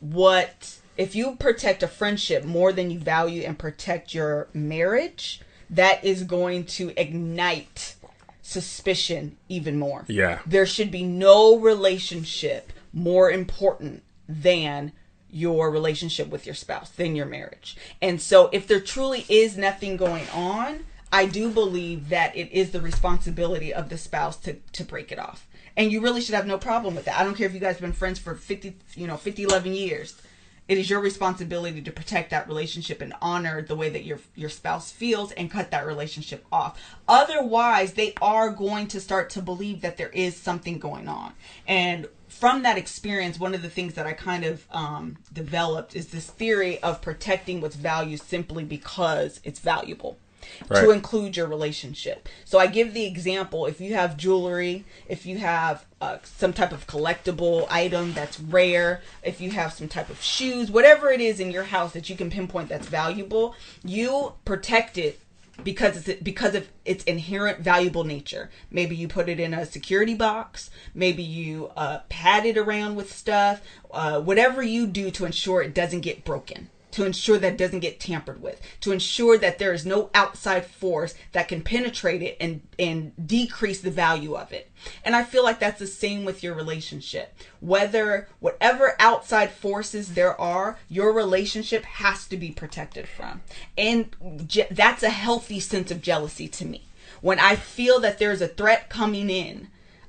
[0.00, 6.04] what if you protect a friendship more than you value and protect your marriage that
[6.04, 7.94] is going to ignite
[8.42, 10.40] suspicion even more Yeah.
[10.44, 14.92] there should be no relationship more important than
[15.30, 19.96] your relationship with your spouse than your marriage and so if there truly is nothing
[19.96, 24.84] going on i do believe that it is the responsibility of the spouse to to
[24.84, 25.46] break it off.
[25.76, 27.18] And you really should have no problem with that.
[27.18, 29.72] I don't care if you guys have been friends for 50 you know 50 11
[29.74, 30.20] years.
[30.68, 34.50] It is your responsibility to protect that relationship and honor the way that your your
[34.50, 36.80] spouse feels and cut that relationship off.
[37.08, 41.32] Otherwise they are going to start to believe that there is something going on.
[41.66, 46.08] And from that experience one of the things that i kind of um, developed is
[46.08, 50.16] this theory of protecting what's valued simply because it's valuable
[50.68, 52.28] to include your relationship.
[52.44, 56.72] So I give the example if you have jewelry, if you have uh, some type
[56.72, 61.40] of collectible item that's rare, if you have some type of shoes, whatever it is
[61.40, 65.20] in your house that you can pinpoint that's valuable, you protect it
[65.62, 68.50] because it's because of its inherent valuable nature.
[68.70, 73.12] Maybe you put it in a security box, maybe you uh, pad it around with
[73.12, 73.60] stuff,
[73.92, 77.80] uh, whatever you do to ensure it doesn't get broken to ensure that it doesn't
[77.80, 82.36] get tampered with, to ensure that there is no outside force that can penetrate it
[82.40, 84.70] and and decrease the value of it.
[85.04, 87.34] And I feel like that's the same with your relationship.
[87.60, 93.42] Whether whatever outside forces there are, your relationship has to be protected from.
[93.76, 96.86] And je- that's a healthy sense of jealousy to me.
[97.20, 99.68] When I feel that there's a threat coming in,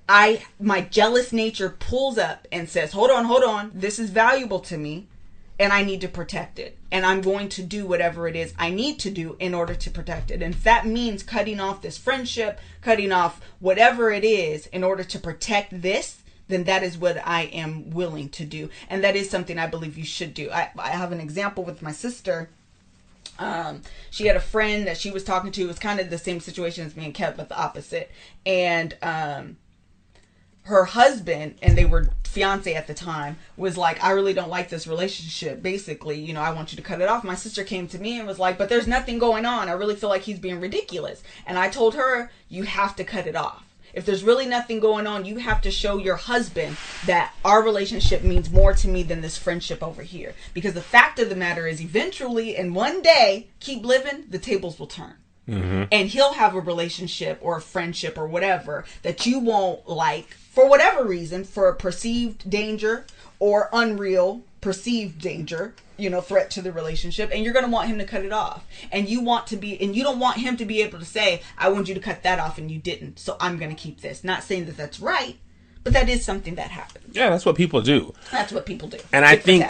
[0.09, 3.71] I my jealous nature pulls up and says, "Hold on, hold on.
[3.73, 5.07] This is valuable to me."
[5.59, 6.77] And I need to protect it.
[6.91, 9.91] And I'm going to do whatever it is I need to do in order to
[9.91, 10.41] protect it.
[10.41, 15.03] And if that means cutting off this friendship, cutting off whatever it is in order
[15.03, 18.69] to protect this, then that is what I am willing to do.
[18.89, 20.51] And that is something I believe you should do.
[20.51, 22.49] I, I have an example with my sister.
[23.39, 25.63] Um, she had a friend that she was talking to.
[25.63, 28.11] It was kind of the same situation as me and Kev, but the opposite.
[28.45, 29.57] And um,
[30.63, 34.69] her husband and they were fiance at the time was like i really don't like
[34.69, 35.61] this relationship.
[35.61, 37.23] Basically you know i want you to cut it off.
[37.23, 39.69] My sister came to me and was like but there's nothing going on.
[39.69, 41.21] I really feel like he's being ridiculous.
[41.45, 43.63] And i told her you have to cut it off.
[43.93, 48.23] If there's really nothing going on you have to show your husband that our relationship
[48.23, 50.33] means more to me than this friendship over here.
[50.53, 54.79] Because the fact of the matter is eventually and one day keep living the tables
[54.79, 55.15] will turn.
[55.47, 55.83] Mm-hmm.
[55.91, 60.69] And he'll have a relationship or a friendship or whatever that you won't like for
[60.69, 63.05] whatever reason for a perceived danger
[63.39, 67.89] or unreal perceived danger you know threat to the relationship and you're going to want
[67.89, 68.65] him to cut it off.
[68.91, 71.41] And you want to be and you don't want him to be able to say
[71.57, 74.01] i want you to cut that off and you didn't so i'm going to keep
[74.01, 74.23] this.
[74.23, 75.37] Not saying that that's right
[75.83, 77.13] but that is something that happens.
[77.13, 78.13] Yeah, that's what people do.
[78.31, 78.99] that's what people do.
[79.11, 79.65] And I think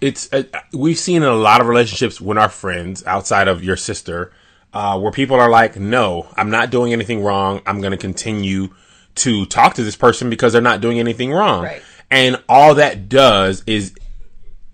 [0.00, 3.76] it's uh, we've seen in a lot of relationships with our friends outside of your
[3.76, 4.32] sister,
[4.72, 7.60] uh, where people are like, "No, I'm not doing anything wrong.
[7.66, 8.70] I'm going to continue
[9.16, 11.82] to talk to this person because they're not doing anything wrong." Right.
[12.10, 13.94] And all that does is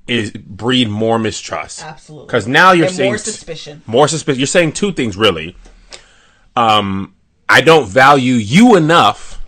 [0.07, 1.85] is breed more mistrust.
[1.85, 2.27] Absolutely.
[2.27, 3.83] Because now you're And saying more suspicion.
[3.87, 4.41] More suspicion.
[4.41, 5.57] You're saying two things really.
[6.57, 7.15] Um,
[7.49, 9.41] I don't value you enough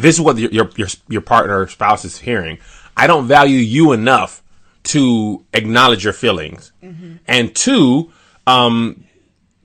[0.00, 2.58] this is what your your your, partner or spouse is hearing.
[2.96, 4.42] I don't value you enough
[4.84, 6.72] to acknowledge your feelings,
[7.26, 8.12] and two,
[8.46, 9.04] um,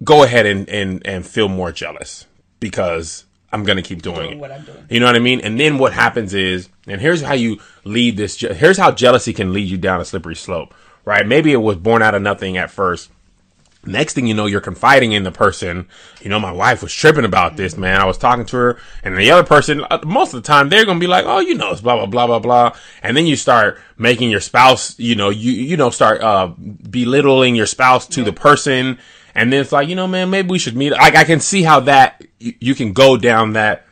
[0.04, 2.26] go ahead and and and feel more jealous
[2.60, 4.38] because I'm gonna keep doing, Doing it.
[4.38, 4.86] what I'm doing.
[4.90, 5.42] You know what I mean?
[5.42, 8.38] And then what happens is, and here's how you lead this.
[8.38, 10.74] je- Here's how jealousy can lead you down a slippery slope.
[11.04, 11.26] Right?
[11.28, 13.10] Maybe it was born out of nothing at first.
[13.84, 15.88] Next thing you know, you're confiding in the person.
[16.22, 18.00] You know, my wife was tripping about this, man.
[18.00, 20.86] I was talking to her, and the other person, uh, most of the time, they're
[20.86, 23.36] gonna be like, "Oh, you know, it's blah blah blah blah blah," and then you
[23.36, 26.52] start making your spouse, you know, you you know, start uh
[26.92, 29.00] belittling your spouse to the person,
[29.36, 30.92] and then it's like, you know, man, maybe we should meet.
[30.92, 33.86] Like, I can see how that you, you can go down that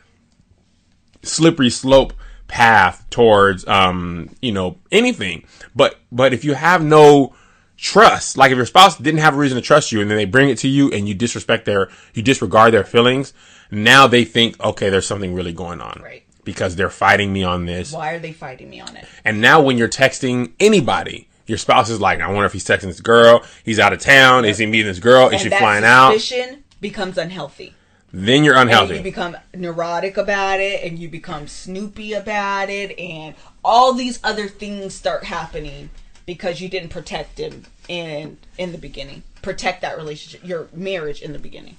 [1.22, 2.12] slippery slope
[2.48, 5.44] path towards um you know anything
[5.76, 7.32] but but if you have no
[7.76, 10.24] trust like if your spouse didn't have a reason to trust you and then they
[10.24, 13.32] bring it to you and you disrespect their you disregard their feelings
[13.70, 16.24] now they think okay there's something really going on Right.
[16.42, 17.92] because they're fighting me on this.
[17.92, 19.06] Why are they fighting me on it?
[19.24, 22.82] And now when you're texting anybody, your spouse is like, I wonder if he's texting
[22.82, 23.44] this girl.
[23.64, 24.44] He's out of town.
[24.46, 25.26] Is he meeting this girl?
[25.26, 26.14] Is And she flying out?
[26.14, 27.74] suspicion becomes unhealthy.
[28.12, 28.96] Then you're And unhealthy.
[28.96, 33.34] you become neurotic about it, and you become snoopy about it, and
[33.64, 35.90] all these other things start happening
[36.26, 39.22] because you didn't protect him in in the beginning.
[39.42, 41.76] Protect that relationship, your marriage in the beginning.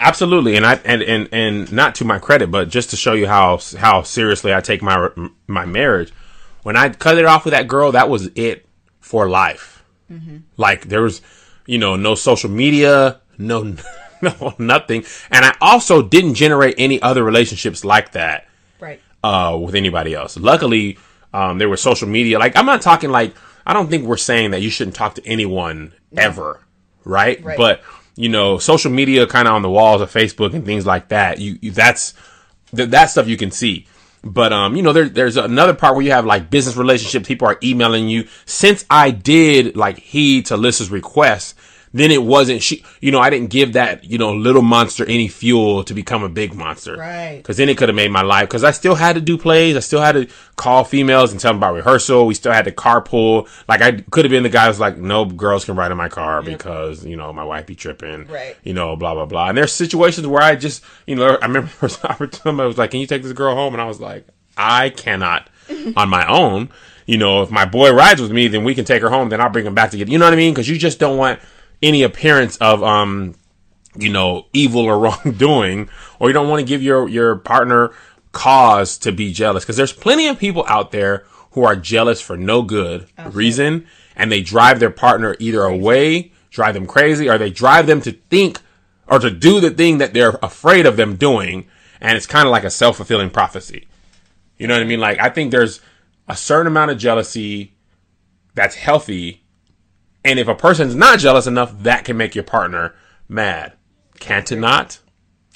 [0.00, 3.28] Absolutely, and I and, and and not to my credit, but just to show you
[3.28, 5.10] how how seriously I take my
[5.46, 6.12] my marriage.
[6.64, 8.66] When I cut it off with that girl, that was it
[9.02, 9.84] for life.
[10.58, 11.22] Like there was,
[11.66, 13.76] you know, no social media, no
[14.22, 18.46] no nothing, and I also didn't generate any other relationships like that
[18.78, 19.00] Right.
[19.24, 20.36] uh, with anybody else.
[20.36, 20.98] Luckily,
[21.32, 22.38] um, there was social media.
[22.38, 23.34] Like, I'm not talking like,
[23.64, 26.60] I don't think we're saying that you shouldn't talk to anyone ever,
[27.04, 27.42] right?
[27.42, 27.56] Right.
[27.56, 27.82] But,
[28.16, 31.38] you know, social media kind of on the walls of Facebook and things like that,
[31.38, 32.12] you, you that's,
[32.76, 33.86] th- that stuff you can see.
[34.24, 37.26] But, um, you know, there, there's another part where you have like business relationships.
[37.26, 38.28] People are emailing you.
[38.44, 41.56] Since I did like heed to Alyssa's request,
[41.92, 45.28] then it wasn't she, you know, I didn't give that, you know, little monster any
[45.28, 46.96] fuel to become a big monster.
[46.96, 47.36] Right.
[47.36, 48.48] Because then it could have made my life.
[48.48, 49.76] Because I still had to do plays.
[49.76, 50.26] I still had to
[50.56, 52.26] call females and tell them about rehearsal.
[52.26, 53.48] We still had to carpool.
[53.68, 56.08] Like I could have been the guy who's like, no girls can ride in my
[56.08, 58.26] car because you know my wife be tripping.
[58.26, 58.56] Right.
[58.62, 59.48] You know, blah blah blah.
[59.48, 62.66] And there's situations where I just, you know, I remember there was a time I
[62.66, 63.74] was like, can you take this girl home?
[63.74, 64.26] And I was like,
[64.56, 65.48] I cannot
[65.96, 66.70] on my own.
[67.04, 69.28] You know, if my boy rides with me, then we can take her home.
[69.28, 70.08] Then I'll bring him back to get.
[70.08, 70.54] You know what I mean?
[70.54, 71.40] Because you just don't want
[71.82, 73.34] any appearance of um
[73.96, 77.92] you know, evil or wrongdoing, or you don't want to give your, your partner
[78.32, 79.64] cause to be jealous.
[79.64, 84.32] Cause there's plenty of people out there who are jealous for no good reason, and
[84.32, 88.58] they drive their partner either away, drive them crazy, or they drive them to think
[89.06, 91.66] or to do the thing that they're afraid of them doing.
[92.00, 93.86] And it's kind of like a self fulfilling prophecy.
[94.56, 95.00] You know what I mean?
[95.00, 95.80] Like, I think there's
[96.28, 97.74] a certain amount of jealousy
[98.54, 99.41] that's healthy.
[100.24, 102.94] And if a person's not jealous enough, that can make your partner
[103.28, 103.72] mad.
[104.20, 105.00] Can't it not?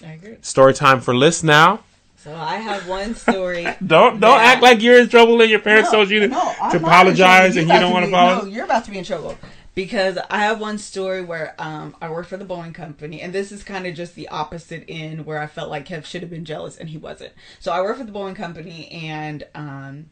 [0.04, 0.36] I agree.
[0.40, 1.80] Story time for Liz now.
[2.16, 3.64] So I have one story.
[3.86, 6.78] Don't don't act like you're in trouble and your parents told you to, No, to
[6.78, 8.44] apologize and you don't want to about be- apologize.
[8.44, 9.38] No, you're about to be in trouble
[9.76, 13.52] because I have one story where um, I worked for the Boeing company, and this
[13.52, 16.44] is kind of just the opposite end where I felt like Kev should have been
[16.44, 17.32] jealous and he wasn't.
[17.60, 20.06] So I worked for the Boeing company, and um,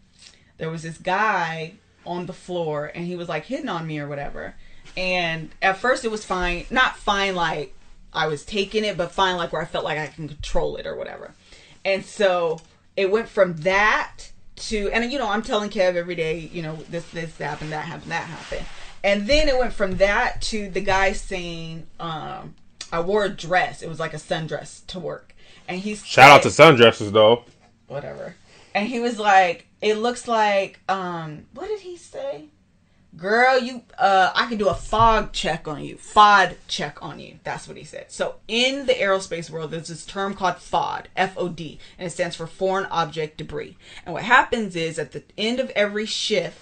[0.59, 1.73] there was this guy
[2.07, 4.55] on the floor, and he was like hitting on me or whatever.
[4.97, 7.75] And at first it was fine, not fine like
[8.13, 10.87] I was taking it, but fine like where I felt like I can control it
[10.87, 11.33] or whatever.
[11.85, 12.61] And so
[12.97, 16.77] it went from that to, and you know, I'm telling Kev every day, you know,
[16.89, 18.67] this, this happened, that happened, that happened.
[19.03, 22.55] And then it went from that to the guy saying, um,
[22.93, 23.83] I wore a dress.
[23.83, 25.35] It was like a sundress to work.
[25.67, 27.45] And he's Shout out to sundresses though.
[27.89, 28.37] whatever.
[28.75, 32.47] And he was like, it looks like, um, what did he say?
[33.17, 35.97] Girl, you, uh, I can do a fog check on you.
[35.97, 37.39] FOD check on you.
[37.45, 38.11] That's what he said.
[38.11, 42.49] So in the aerospace world, there's this term called FOD, F-O-D, and it stands for
[42.49, 43.77] foreign object debris.
[44.05, 46.59] And what happens is at the end of every shift,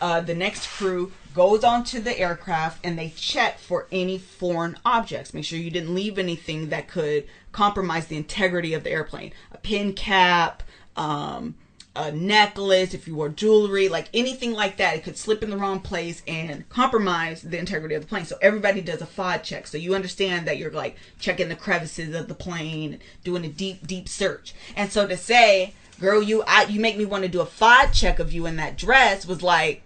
[0.00, 5.32] uh, the next crew goes onto the aircraft and they check for any foreign objects.
[5.32, 9.32] Make sure you didn't leave anything that could compromise the integrity of the airplane.
[9.52, 10.64] A pin cap,
[10.96, 11.54] um,
[11.94, 15.56] a necklace, if you wore jewelry, like anything like that, it could slip in the
[15.56, 18.24] wrong place and compromise the integrity of the plane.
[18.24, 19.66] So everybody does a FOD check.
[19.66, 23.86] So you understand that you're like checking the crevices of the plane, doing a deep,
[23.86, 24.54] deep search.
[24.74, 27.92] And so to say, girl, you I, you make me want to do a FOD
[27.92, 29.82] check of you in that dress was like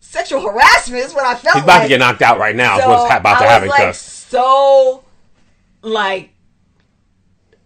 [0.00, 1.82] sexual harassment is what I felt He's about like.
[1.84, 2.78] to get knocked out right now.
[2.78, 5.02] So what's about to happen like so
[5.82, 6.30] like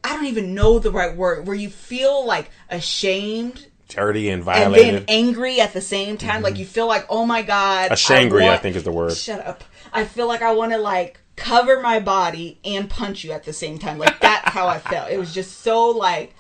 [0.05, 4.45] I don't even know the right word where you feel like ashamed dirty and and
[4.45, 4.95] violated.
[4.95, 6.43] then angry at the same time.
[6.43, 6.61] Like mm-hmm.
[6.61, 9.17] you feel like, oh my god, Ashangry, I want- think is the word.
[9.17, 9.65] Shut up.
[9.93, 13.53] I feel like I want to like cover my body and punch you at the
[13.53, 13.99] same time.
[13.99, 15.11] Like that's how I felt.
[15.11, 16.35] It was just so like.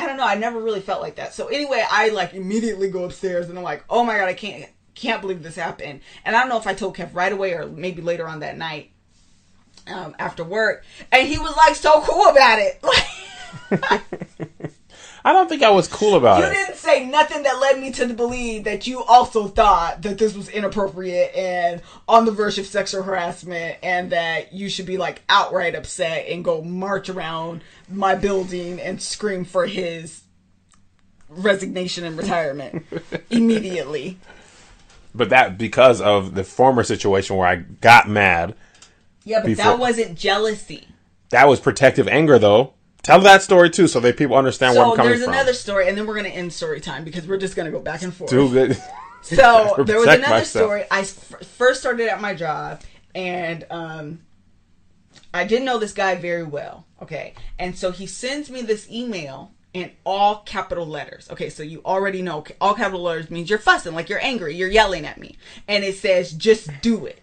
[0.00, 0.26] I don't know.
[0.26, 1.34] I never really felt like that.
[1.34, 4.70] So anyway, I like immediately go upstairs and I'm like, oh my god, I can't
[4.94, 6.02] can't believe this happened.
[6.24, 8.56] And I don't know if I told Kev right away or maybe later on that
[8.56, 8.92] night
[9.92, 12.82] um, after work, and he was like so cool about it.
[15.24, 16.48] I don't think I was cool about You it.
[16.48, 20.34] You didn't say nothing that led me to believe that you also thought that this
[20.34, 25.22] was inappropriate and on the verge of sexual harassment and that you should be like
[25.28, 30.22] outright upset and go march around my building and scream for his
[31.28, 32.86] resignation and retirement
[33.30, 34.18] immediately.
[35.14, 38.54] But that because of the former situation where I got mad.
[39.28, 40.88] Yeah, but Before- that wasn't jealousy.
[41.30, 42.72] That was protective anger though.
[43.02, 45.20] Tell that story too, so that people understand where I'm coming from.
[45.20, 47.70] So there's another story, and then we're gonna end story time because we're just gonna
[47.70, 48.30] go back and forth.
[49.20, 50.46] So there was another myself.
[50.46, 50.84] story.
[50.90, 52.82] I f- first started at my job,
[53.14, 54.20] and um,
[55.34, 56.86] I didn't know this guy very well.
[57.02, 61.28] Okay, and so he sends me this email in all capital letters.
[61.30, 64.70] Okay, so you already know all capital letters means you're fussing, like you're angry, you're
[64.70, 65.36] yelling at me,
[65.66, 67.20] and it says just do it.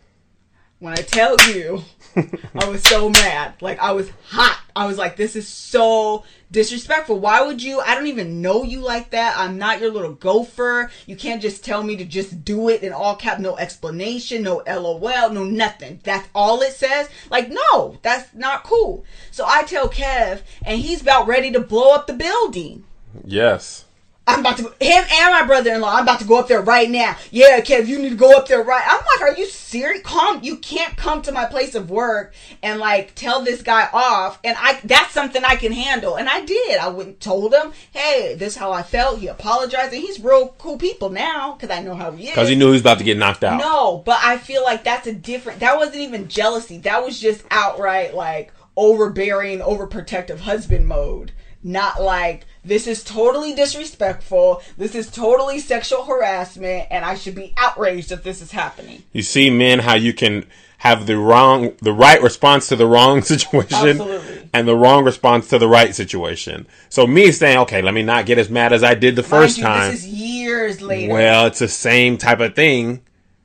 [0.79, 1.83] When I tell you,
[2.55, 3.55] I was so mad.
[3.61, 4.61] Like I was hot.
[4.75, 7.19] I was like, this is so disrespectful.
[7.19, 7.79] Why would you?
[7.79, 9.35] I don't even know you like that.
[9.37, 10.91] I'm not your little gopher.
[11.05, 14.61] You can't just tell me to just do it in all cap, no explanation, no
[14.67, 16.01] LOL, no nothing.
[16.03, 17.09] That's all it says.
[17.29, 19.05] Like, no, that's not cool.
[19.31, 22.83] So I tell Kev, and he's about ready to blow up the building.
[23.23, 23.84] yes.
[24.27, 25.95] I'm about to him and my brother-in-law.
[25.95, 27.15] I'm about to go up there right now.
[27.29, 28.83] Yeah, Kev, you need to go up there right.
[28.85, 30.01] I'm like, are you serious?
[30.03, 30.39] Calm.
[30.43, 32.33] You can't come to my place of work
[32.63, 34.39] and like tell this guy off.
[34.43, 36.17] And I that's something I can handle.
[36.17, 36.79] And I did.
[36.79, 39.19] I went told him, hey, this is how I felt.
[39.19, 42.31] He apologized, and he's real cool people now because I know how he is.
[42.31, 43.59] Because he knew he was about to get knocked out.
[43.59, 45.59] No, but I feel like that's a different.
[45.59, 46.79] That wasn't even jealousy.
[46.79, 51.31] That was just outright like overbearing, overprotective husband mode.
[51.63, 54.61] Not like this is totally disrespectful.
[54.77, 59.03] This is totally sexual harassment, and I should be outraged that this is happening.
[59.13, 60.45] You see, men, how you can
[60.79, 64.49] have the wrong, the right response to the wrong situation, Absolutely.
[64.51, 66.65] and the wrong response to the right situation.
[66.89, 69.57] So me saying, okay, let me not get as mad as I did the first
[69.57, 69.91] you, time.
[69.91, 71.13] This is years later.
[71.13, 73.03] Well, it's the same type of thing.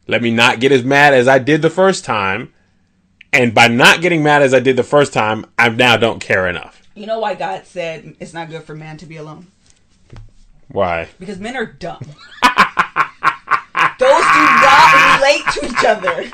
[0.08, 2.52] Let me not get as mad as I did the first time.
[3.32, 6.48] And by not getting mad as I did the first time, I now don't care
[6.48, 6.79] enough.
[7.00, 9.46] You know why God said it's not good for man to be alone?
[10.68, 11.08] Why?
[11.18, 12.04] Because men are dumb.
[13.98, 16.30] Those do not relate to each other.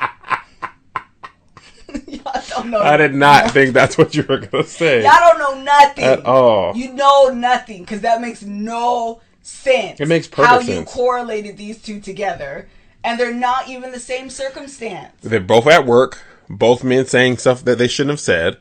[2.11, 2.81] Y'all don't know.
[2.81, 5.03] I did not think that's what you were going to say.
[5.03, 6.75] Y'all don't know nothing At all.
[6.75, 10.01] You know nothing because that makes no sense.
[10.01, 10.91] It makes perfect how you sense.
[10.91, 12.67] correlated these two together,
[13.05, 15.13] and they're not even the same circumstance.
[15.21, 18.57] They're both at work, both men saying stuff that they shouldn't have said.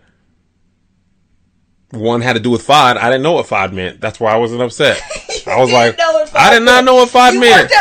[1.90, 2.96] One had to do with FOD.
[2.96, 4.00] I didn't know what FOD meant.
[4.00, 5.00] That's why I wasn't upset.
[5.46, 7.72] I was like, didn't know what I did not know what FOD you meant.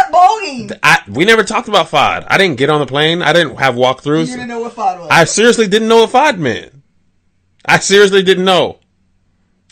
[0.84, 2.26] I, we never talked about FOD.
[2.28, 3.24] I didn't get on the plane.
[3.24, 4.28] I didn't have You walkthroughs.
[4.28, 5.08] didn't know what FOD was.
[5.10, 6.74] I seriously didn't know what FOD meant.
[7.66, 8.80] I seriously didn't know.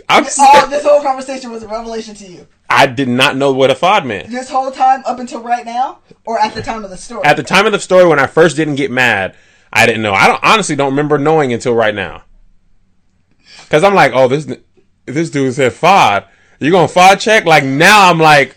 [0.10, 2.48] I'm oh, this whole conversation was a revelation to you.
[2.70, 4.30] I did not know what a FOD meant.
[4.30, 7.24] This whole time up until right now, or at the time of the story.
[7.24, 9.36] At the time of the story, when I first didn't get mad,
[9.72, 10.14] I didn't know.
[10.14, 12.24] I don't honestly don't remember knowing until right now.
[13.74, 14.46] Because I'm like, oh, this
[15.08, 16.26] this dude said FOD.
[16.60, 17.46] You gonna FOD check?
[17.46, 18.56] Like now, I'm like,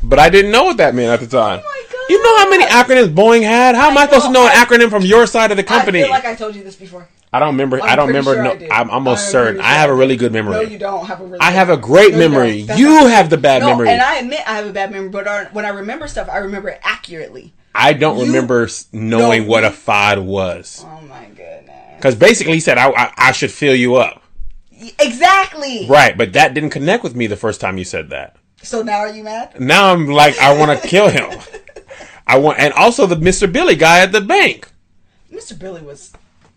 [0.00, 1.58] but I didn't know what that meant at the time.
[1.60, 2.06] Oh my God.
[2.08, 3.74] You know how many acronyms Boeing had?
[3.74, 5.66] How am I, I supposed to know an acronym from your side of the I
[5.66, 6.02] company?
[6.02, 7.08] feel like I told you this before.
[7.32, 7.82] I don't remember.
[7.82, 8.34] I I'm don't remember.
[8.34, 8.80] sure no, I.
[8.80, 9.54] I'm almost I'm certain.
[9.56, 10.52] pretty I have a really good memory.
[10.54, 11.40] No, you don't have a really.
[11.40, 12.62] I have a great No, memory.
[12.62, 12.78] don't.
[12.78, 13.88] You not- have the bad no, memory.
[13.88, 16.68] and I admit I have a bad memory, but when I remember stuff, I remember
[16.68, 17.54] it accurately.
[17.74, 20.84] I don't You- remember knowing No, what a you- FOD was.
[20.86, 21.96] Oh my goodness!
[21.96, 24.22] Because basically, he said I, I, I should fill you up.
[24.98, 25.86] Exactly.
[25.88, 28.36] Right, but that didn't connect with me the first time you said that.
[28.62, 29.60] So now are you mad?
[29.60, 31.38] Now I'm like, I want to kill him.
[32.26, 33.50] I want, and also the Mr.
[33.50, 34.70] Billy guy at the bank.
[35.32, 35.58] Mr.
[35.58, 36.12] Billy was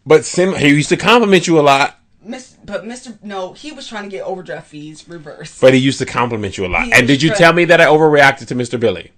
[0.05, 3.17] But Sim, he used to compliment you a lot, Miss, but Mr.
[3.23, 5.59] No, he was trying to get overdraft fees reversed.
[5.61, 6.85] but he used to compliment you a lot.
[6.85, 8.79] He And did you trying- tell me that I overreacted to Mr.
[8.79, 9.11] Billy?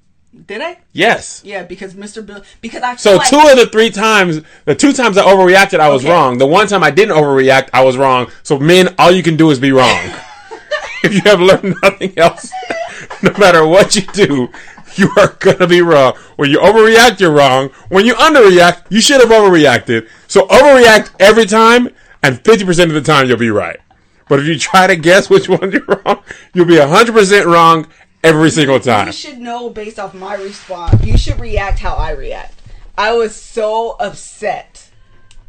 [0.47, 0.79] Did I?
[0.93, 1.41] Yes.
[1.45, 2.25] Yeah, because Mr.
[2.25, 2.43] Bill.
[2.59, 2.95] Because I.
[2.95, 6.11] So like, two of the three times, the two times I overreacted, I was Okay.
[6.11, 6.37] wrong.
[6.39, 8.31] The one time I didn't overreact, I was wrong.
[8.41, 9.99] So men, all you can do is be wrong.
[11.03, 12.51] if you have learned nothing else,
[13.21, 14.49] no matter what you do,
[14.95, 16.13] you are gonna be wrong.
[16.35, 17.69] When you overreact, you're wrong.
[17.89, 20.09] When you underreact, you should have overreacted.
[20.27, 21.89] So overreact every time,
[22.23, 23.77] and 50% of the time you'll be right.
[24.29, 27.87] But if you try to guess which one you're wrong, you'll be 100% wrong
[28.23, 29.07] every single time.
[29.07, 31.03] You should know based off my response.
[31.03, 32.61] You should react how I react.
[32.97, 34.89] I was so upset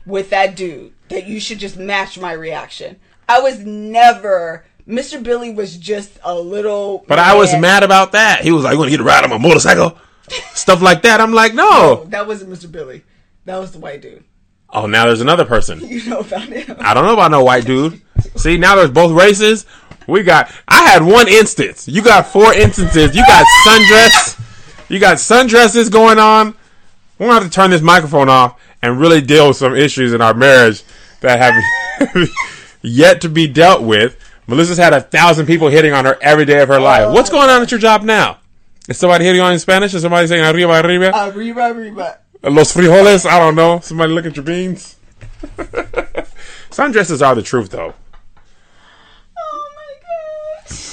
[0.06, 2.96] with that dude that you should just match my reaction.
[3.28, 4.66] I was never.
[4.86, 5.22] Mr.
[5.22, 7.04] Billy was just a little.
[7.08, 8.42] But I was mad about that.
[8.42, 9.98] He was like, "You want to get a ride on my motorcycle?"
[10.54, 11.20] Stuff like that.
[11.20, 12.04] I'm like, no.
[12.08, 12.70] That wasn't Mr.
[12.70, 13.04] Billy.
[13.44, 14.24] That was the white dude.
[14.70, 15.80] Oh, now there's another person.
[15.88, 16.76] You know about him.
[16.80, 18.00] I don't know about no white dude.
[18.36, 19.66] See, now there's both races.
[20.06, 20.50] We got.
[20.68, 21.88] I had one instance.
[21.88, 23.14] You got four instances.
[23.14, 24.40] You got sundress.
[24.88, 26.54] You got sundresses going on.
[27.18, 30.20] We're gonna have to turn this microphone off and really deal with some issues in
[30.20, 30.82] our marriage
[31.20, 32.28] that have
[32.82, 34.18] yet to be dealt with.
[34.46, 37.12] Melissa's had a thousand people hitting on her every day of her life.
[37.12, 38.38] What's going on at your job now?
[38.88, 39.94] Is somebody hitting on in Spanish?
[39.94, 41.12] Is somebody saying arriba, arriba?
[41.14, 42.18] Arriba, arriba.
[42.42, 43.24] Los frijoles?
[43.24, 43.80] I don't know.
[43.80, 44.96] Somebody look at your beans.
[46.70, 47.94] Sundresses are the truth, though.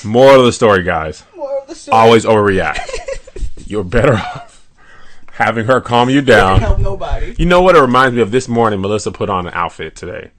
[0.06, 1.24] Moral of the story, guys.
[1.36, 1.98] More of the story.
[1.98, 2.80] Always overreact.
[3.68, 4.52] You're better off
[5.42, 6.60] having her calm you down.
[6.60, 7.36] help nobody.
[7.38, 8.32] You know what it reminds me of?
[8.32, 10.32] This morning, Melissa put on an outfit today,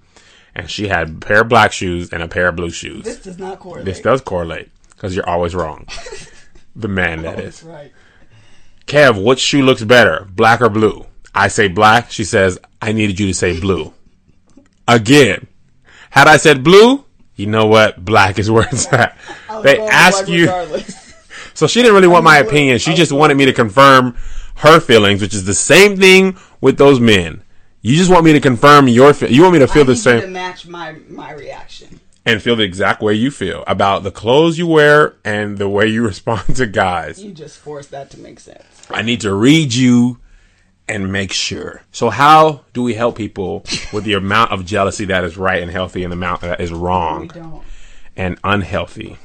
[0.55, 3.05] and she had a pair of black shoes and a pair of blue shoes.
[3.05, 3.85] This does not correlate.
[3.85, 5.87] This does correlate because you're always wrong.
[6.77, 7.69] the man that That's is.
[7.69, 7.93] right.
[8.87, 11.07] Kev, which shoe looks better, black or blue?
[11.35, 12.11] I say black.
[12.11, 13.93] She says I needed you to say blue.
[14.87, 15.47] Again,
[16.11, 17.05] had I said blue,
[17.43, 18.03] you know what?
[18.03, 19.19] Black is where it's at.
[19.63, 20.49] They ask you.
[21.55, 22.79] So she didn't really want my opinion.
[22.79, 24.17] She just wanted me to confirm
[24.57, 27.43] her feelings, which is the same thing with those men.
[27.83, 29.13] You just want me to confirm your.
[29.13, 32.01] Fe- you want me to feel I the same to match my my reaction.
[32.25, 35.89] and feel the exact way you feel about the clothes you wear and the way
[35.89, 37.23] you respond to guys.
[37.23, 38.65] You just forced that to make sense.
[38.89, 40.21] I need to read you
[40.89, 41.83] and make sure.
[41.93, 45.71] So how do we help people with the amount of jealousy that is right and
[45.71, 47.31] healthy and the amount that is wrong
[48.17, 49.17] and unhealthy?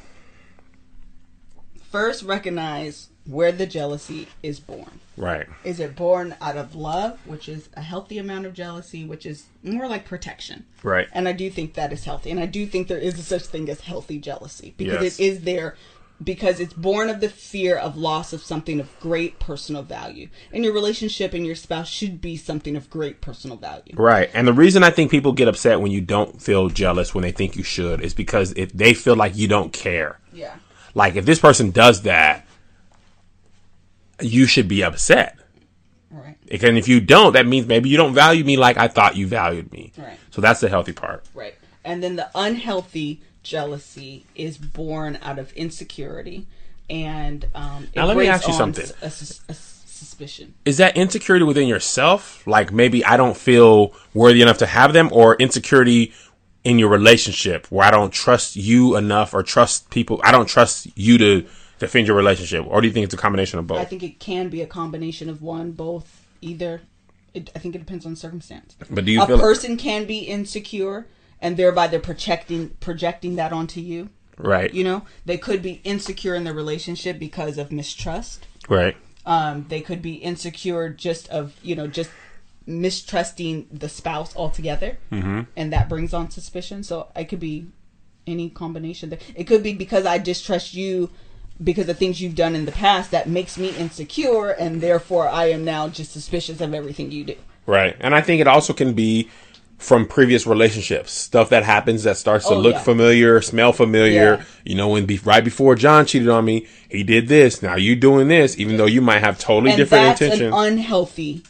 [1.91, 4.99] First, recognize where the jealousy is born.
[5.17, 5.47] Right.
[5.63, 9.45] Is it born out of love, which is a healthy amount of jealousy, which is
[9.63, 10.65] more like protection?
[10.83, 11.07] Right.
[11.11, 12.29] And I do think that is healthy.
[12.29, 15.19] And I do think there is a such thing as healthy jealousy because Yes.
[15.19, 15.75] it is there
[16.23, 20.29] because it's born of the fear of loss of something of great personal value.
[20.51, 23.93] And your relationship and your spouse should be something of great personal value.
[23.93, 24.29] Right.
[24.33, 27.31] And the reason I think people get upset when you don't feel jealous when they
[27.31, 30.19] think you should is because if they feel like you don't care.
[30.33, 30.55] Yeah.
[30.95, 32.47] Like if this person does that,
[34.19, 35.37] you should be upset.
[36.09, 36.37] Right.
[36.49, 39.27] And if you don't, that means maybe you don't value me like I thought you
[39.27, 39.93] valued me.
[39.95, 40.17] Right.
[40.31, 41.25] So that's the healthy part.
[41.35, 41.53] Right.
[41.83, 46.45] And then the unhealthy jealousy is born out of insecurity
[46.89, 48.85] and um, Now, let me ask you something.
[49.01, 49.41] A, a s-
[49.85, 50.53] suspicion.
[50.63, 52.45] Is that insecurity within yourself?
[52.47, 56.13] Like maybe I don't feel worthy enough to have them, or insecurity
[56.63, 60.21] in your relationship where I don't trust you enough or trust people.
[60.23, 61.47] I don't trust you to
[61.79, 62.65] defend your relationship.
[62.67, 63.79] Or do you think it's a combination of both?
[63.79, 66.81] I think it can be a combination of one, both, either.
[67.33, 68.75] It, I think it depends on circumstance.
[68.89, 71.05] but do you a person can be insecure
[71.41, 74.09] and thereby they're projecting projecting that onto you.
[74.37, 74.73] right?
[74.73, 78.47] You know, they could be insecure in the relationship because of mistrust.
[78.69, 78.95] right.
[79.25, 82.09] Um, they could be insecure just of you know just
[82.65, 85.41] mistrusting the spouse altogether, mm-hmm.
[85.55, 86.83] and that brings on suspicion.
[86.83, 87.67] So it could be
[88.25, 89.09] any combination.
[89.09, 89.19] There.
[89.35, 91.09] It could be because I distrust you
[91.63, 95.45] because of things you've done in the past that makes me insecure, and therefore I
[95.45, 97.35] am now just suspicious of everything you do.
[97.65, 97.95] Right.
[97.99, 99.29] And I think it also can be
[99.77, 102.79] from previous relationships, stuff that happens that starts to Oh, look yeah.
[102.81, 104.35] familiar, smell familiar.
[104.35, 104.43] Yeah.
[104.65, 107.61] You know, when be, right before John cheated on me, he did this.
[107.61, 110.53] Now you doing this, even though you might have totally And different that's intentions.
[110.53, 111.43] an unhealthy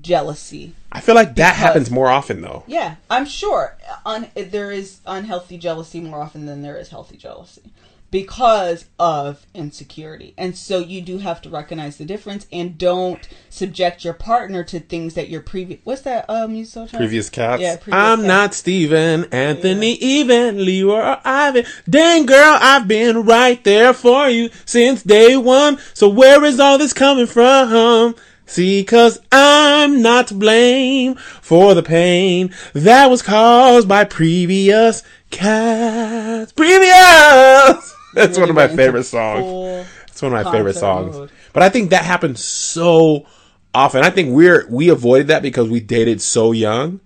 [0.00, 0.72] jealousy.
[0.92, 2.62] I feel like that because- happens more often though.
[2.66, 7.62] Yeah, I'm sure un- there is unhealthy jealousy more often than there is healthy jealousy
[8.16, 10.32] because of insecurity.
[10.38, 14.80] And so you do have to recognize the difference and don't subject your partner to
[14.80, 17.60] things that your previous what's that um you so Previous cats.
[17.60, 18.26] Yeah, previous I'm cats.
[18.26, 21.66] not Steven, Anthony, even Leroy or Ivan.
[21.90, 25.78] Dang girl, I've been right there for you since day one.
[25.92, 28.14] So where is all this coming from?
[28.46, 36.52] See, cause I'm not to blame for the pain that was caused by previous cats.
[36.52, 37.95] Previous!
[38.26, 39.86] That's one of my favorite songs.
[40.08, 41.16] It's one of my favorite songs.
[41.16, 41.30] mode.
[41.52, 43.26] But I think that happens so
[43.74, 44.02] often.
[44.02, 47.00] I think we're we avoided that because we dated so young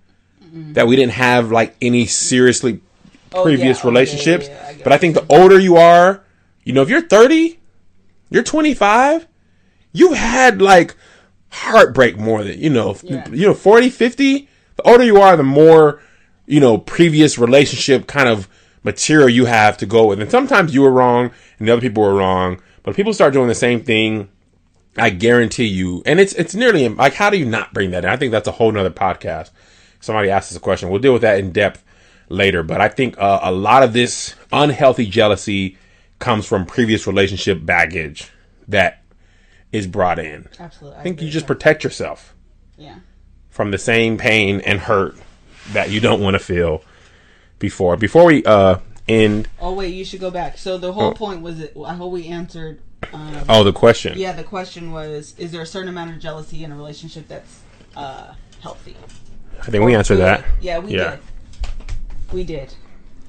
[0.73, 2.81] that we didn't have like any seriously
[3.31, 3.39] Mm-hmm.
[3.39, 3.83] Oh, previous yeah.
[3.83, 4.47] Oh, yeah, relationships.
[4.47, 6.21] yeah, yeah, I but I think the older you are,
[6.65, 7.57] you know, if you're 30,
[8.29, 9.25] you're 25,
[9.93, 10.95] you've had like
[11.49, 16.01] heartbreak more than, you know, you know, 40, 50, the older you are, the more,
[16.45, 18.49] you know, previous relationship kind of
[18.83, 20.21] material you have to go with.
[20.21, 23.33] And sometimes you were wrong and the other people were wrong, but if people start
[23.33, 24.29] doing the same thing.
[24.97, 28.09] I guarantee you, and it's it's nearly like how do you not bring that in?
[28.09, 29.49] I think that's a whole nother podcast.
[30.01, 30.89] Somebody asked us a question.
[30.89, 31.81] We'll deal with that in depth
[32.27, 32.61] later.
[32.61, 35.77] But I think uh, a lot of this unhealthy jealousy
[36.19, 38.31] comes from previous relationship baggage
[38.67, 39.01] that
[39.71, 40.49] is brought in.
[40.59, 40.99] Absolutely.
[40.99, 41.53] I think agree you just that.
[41.55, 42.35] protect yourself
[42.77, 42.95] Yeah.
[43.49, 45.15] from the same pain and hurt
[45.71, 46.83] that you don't want to feel
[47.61, 47.95] before.
[47.95, 50.57] Before we uh end, Oh wait, you should go back.
[50.57, 52.81] So the whole point was it I hope we answered
[53.13, 54.17] um oh the question.
[54.17, 57.61] Yeah, the question was: Is there a certain amount of jealousy in a relationship that's
[57.95, 58.95] uh, healthy?
[59.61, 60.25] I think we answered Good.
[60.25, 60.45] that.
[60.59, 61.11] Yeah, we Yeah.
[61.11, 61.19] did.
[62.33, 62.73] We did.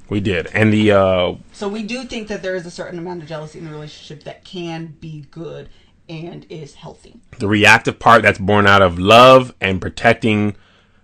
[0.09, 3.21] We did, and the uh So we do think that there is a certain amount
[3.23, 5.69] of jealousy in the relationship that can be good
[6.09, 7.15] and is healthy.
[7.39, 10.55] the reactive part that's born out of love and protecting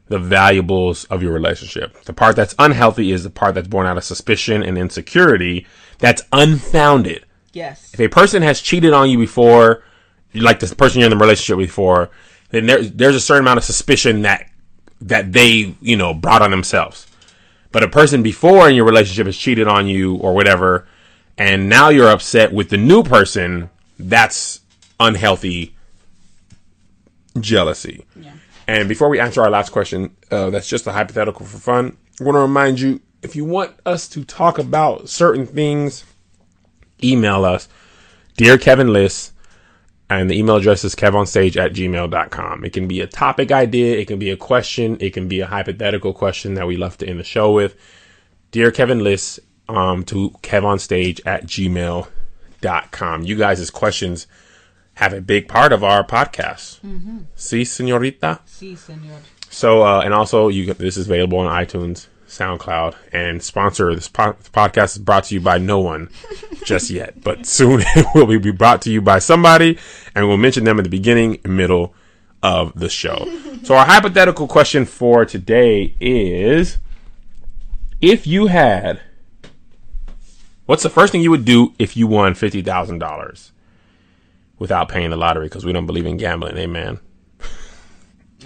[0.10, 2.04] the valuables of your relationship.
[2.04, 5.66] The part that's unhealthy is the part that's born out of suspicion and insecurity
[6.00, 7.26] that's unfounded.
[7.54, 7.94] Yes.
[7.94, 9.84] If a person has cheated on you before,
[10.34, 12.10] like the person you're in the relationship with before,
[12.50, 14.50] then there, there's a certain amount of suspicion that
[15.02, 17.08] that they, you know, brought on themselves.
[17.72, 20.88] But a person before in your relationship has cheated on you or whatever,
[21.38, 24.60] and now you're upset with the new person, that's
[25.00, 25.76] unhealthy
[27.40, 28.06] jealousy.
[28.20, 28.34] Yeah.
[28.70, 31.98] And before we answer our last question, uh, that's just a hypothetical for fun.
[32.22, 36.04] I want to remind you if you want us to talk about certain things,
[37.04, 37.68] email us,
[38.38, 39.34] Dear Kevin List,
[40.08, 42.64] and the email address is kevonstage at gmail.com.
[42.64, 45.48] It can be a topic idea, it can be a question, it can be a
[45.48, 47.76] hypothetical question that we love to end the show with.
[48.52, 53.24] Dear Kevin List, um, to kevonstage at gmail.com.
[53.24, 54.28] You guys' questions
[55.00, 56.82] have a big part of our podcast.
[56.82, 57.20] Mm-hmm.
[57.34, 58.42] See, senorita?
[58.44, 59.20] Si, senor.
[59.50, 63.96] So, uh, and also, you this is available on iTunes, SoundCloud, and sponsor.
[63.96, 66.10] This po- podcast is brought to you by no one
[66.66, 69.78] just yet, but soon it will be brought to you by somebody,
[70.14, 71.94] and we'll mention them at the beginning middle
[72.44, 73.26] of the show.
[73.64, 76.78] so, our hypothetical question for today is:
[78.02, 79.00] If you had,
[80.66, 83.54] what's the first thing you would do if you won fifty thousand dollars
[84.60, 85.48] without paying the lottery?
[85.48, 87.00] Because we don't believe in gambling, amen.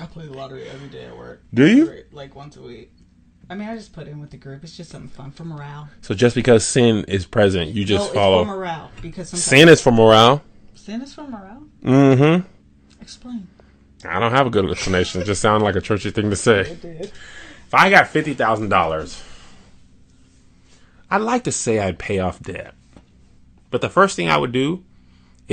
[0.01, 1.43] I play the lottery every day at work.
[1.53, 2.03] Do you?
[2.11, 2.91] Like once a week.
[3.49, 4.63] I mean, I just put in with the group.
[4.63, 5.89] It's just something fun for morale.
[6.01, 8.45] So just because sin is present, you just no, it's follow.
[8.45, 10.41] for morale because Sin is for morale.
[10.73, 11.63] sin is for morale.
[11.83, 12.47] Mm-hmm.
[13.01, 13.47] Explain.
[14.05, 15.21] I don't have a good explanation.
[15.21, 16.75] It just sounded like a churchy thing to say.
[16.81, 17.01] did.
[17.05, 19.21] If I got fifty thousand dollars,
[21.11, 22.73] I'd like to say I'd pay off debt.
[23.69, 24.83] But the first thing I would do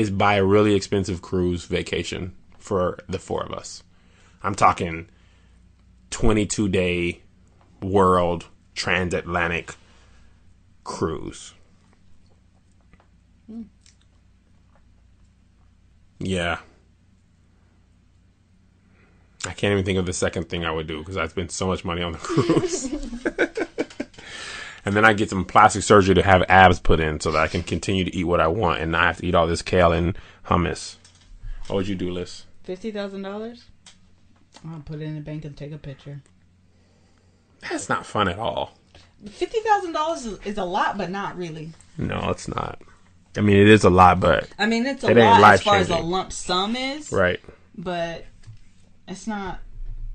[0.01, 3.83] is buy a really expensive cruise vacation for the four of us.
[4.43, 5.09] I'm talking
[6.11, 7.21] twenty-two day
[7.83, 9.75] world transatlantic
[10.85, 11.55] cruise.
[16.19, 16.59] Yeah.
[19.47, 21.67] I can't even think of the second thing I would do because I spent so
[21.67, 22.91] much money on the cruise.
[24.91, 27.47] and then I get some plastic surgery to have abs put in so that I
[27.47, 29.93] can continue to eat what I want and not have to eat all this kale
[29.93, 30.97] and hummus.
[31.69, 32.43] What would you do, Liz?
[32.65, 33.67] Fifty thousand dollars.
[34.69, 36.23] I'll put it in the bank and take a picture.
[37.61, 38.77] That's not fun at all.
[39.31, 41.71] Fifty thousand dollars is a lot, but not really.
[41.97, 42.83] No, it's not.
[43.37, 45.77] I mean, it is a lot, but I mean, it's a It lot as far
[45.77, 47.39] as a lump sum is, right.
[47.79, 48.25] but
[49.07, 49.61] it's not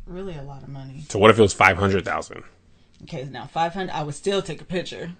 [0.06, 1.06] really a lot of money.
[1.08, 2.44] So what if it was five hundred thousand?
[3.04, 3.92] Okay, now five hundred.
[3.92, 5.12] I would still take a picture.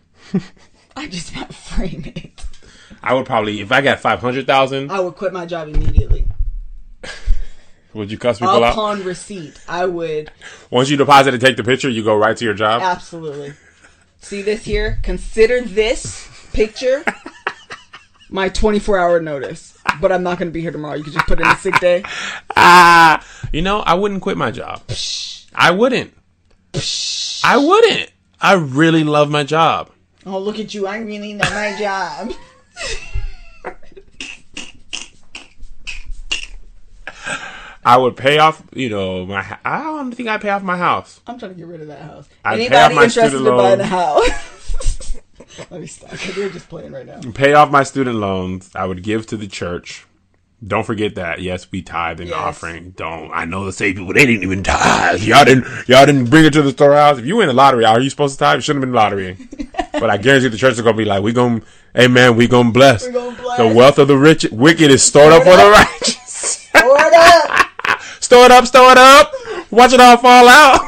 [0.96, 2.46] I just might frame it.
[3.04, 6.26] I would probably, if I got five hundred thousand, I would quit my job immediately
[7.94, 8.74] would you cuss people out?
[8.74, 9.60] upon receipt.
[9.68, 10.32] I would
[10.72, 12.82] Once you deposit and take the picture, you go right to your job.
[12.82, 13.54] absolutely
[14.20, 15.00] see this here.
[15.04, 17.04] Consider this picture
[18.30, 19.78] my twenty-four hour notice.
[20.02, 20.96] But I'm not going to be here tomorrow.
[20.96, 22.04] You can just put in a sick day.
[22.58, 23.24] Ah,
[23.54, 24.82] you know, I wouldn't quit my job.
[25.54, 26.14] I wouldn't.
[27.44, 28.10] I wouldn't.
[28.42, 29.90] I really love my job.
[30.26, 30.88] Oh, look at you!
[30.88, 32.34] I really know my job.
[37.88, 39.42] I would pay off, you know, my.
[39.42, 41.22] h- I don't think I'd pay off my house.
[41.28, 42.28] I'm trying to get rid of that house.
[42.44, 45.18] I'd pay off Anybody my interested student in buying a house?
[45.70, 46.10] Let me stop.
[46.10, 47.20] 'cause We're just playing right now.
[47.34, 48.72] Pay off my student loans.
[48.74, 50.06] I would give to the church.
[50.66, 51.42] Don't forget that.
[51.42, 52.38] Yes, we tithe and Yes.
[52.38, 52.94] offering.
[52.96, 53.30] Don't.
[53.34, 54.14] I know the same people.
[54.14, 55.22] They didn't even tithe.
[55.22, 55.66] Y'all didn't.
[55.88, 57.20] Y'all didn't bring it to the storehouse.
[57.20, 58.60] If you win the lottery, are you supposed to tithe?
[58.60, 59.38] It shouldn't have been lottery.
[59.92, 61.62] but I guarantee the church is gonna be like, we gonna,
[61.94, 63.06] hey man, we gonna bless.
[63.08, 63.58] Gonna bless.
[63.58, 66.68] The wealth of the rich, wicked is stored up for the righteous.
[66.76, 68.02] Word up!
[68.22, 69.34] store it up, store it up.
[69.72, 70.80] Watch it all fall out.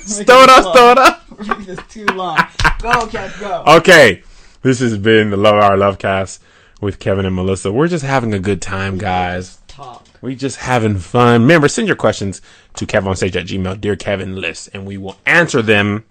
[0.00, 1.24] store it up, store it up.
[1.58, 2.38] this is too long.
[2.80, 3.64] Go, Cat, go.
[3.76, 4.22] Okay,
[4.62, 6.42] this has been the Love Hour Love Cast
[6.80, 7.72] with Kevin and Melissa.
[7.72, 9.58] We're just having a good time, guys.
[9.66, 10.06] Talk.
[10.20, 11.42] We just having fun.
[11.42, 12.40] Remember, send your questions
[12.74, 16.04] to kevonstage at gmail, dear Kevin List, and we will answer them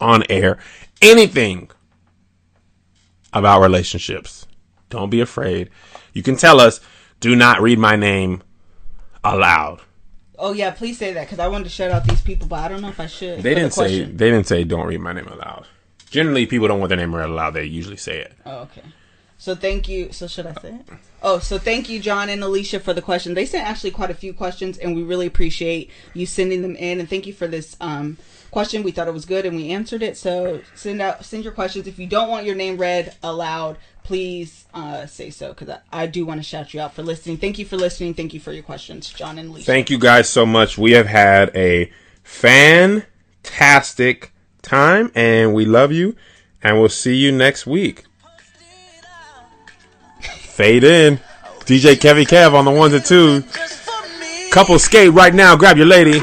[0.00, 0.58] on air.
[1.00, 1.70] Anything
[3.32, 4.46] about relationships.
[4.88, 5.70] Don't be afraid.
[6.12, 6.80] You can tell us,
[7.20, 8.42] do not read my name
[9.22, 9.80] aloud.
[10.38, 12.68] Oh yeah, please say that because I wanted to shout out these people, but I
[12.68, 13.42] don't know if I should.
[13.42, 15.66] They didn't say they didn't say don't read my name aloud.
[16.10, 17.50] Generally, people don't want their name read aloud.
[17.50, 18.32] They usually say it.
[18.46, 18.82] Oh, okay.
[19.40, 20.12] So thank you.
[20.12, 20.86] So should I say it?
[21.22, 23.32] Oh, so thank you, John and Alicia, for the question.
[23.32, 27.00] They sent actually quite a few questions, and we really appreciate you sending them in.
[27.00, 28.18] And thank you for this um,
[28.50, 28.82] question.
[28.82, 30.18] We thought it was good, and we answered it.
[30.18, 31.86] So send out send your questions.
[31.86, 36.06] If you don't want your name read aloud, please uh, say so because I, I
[36.06, 37.38] do want to shout you out for listening.
[37.38, 38.12] Thank you for listening.
[38.12, 39.64] Thank you for your questions, John and Alicia.
[39.64, 40.76] Thank you guys so much.
[40.76, 41.90] We have had a
[42.22, 43.04] fantastic
[44.60, 46.14] time and we love you
[46.62, 48.04] And we'll see you next week.
[50.60, 51.16] Fade in.
[51.60, 53.44] DJ Kevy Kev on the ones and twos.
[54.52, 55.56] Couple skate right now.
[55.56, 56.20] Grab your lady.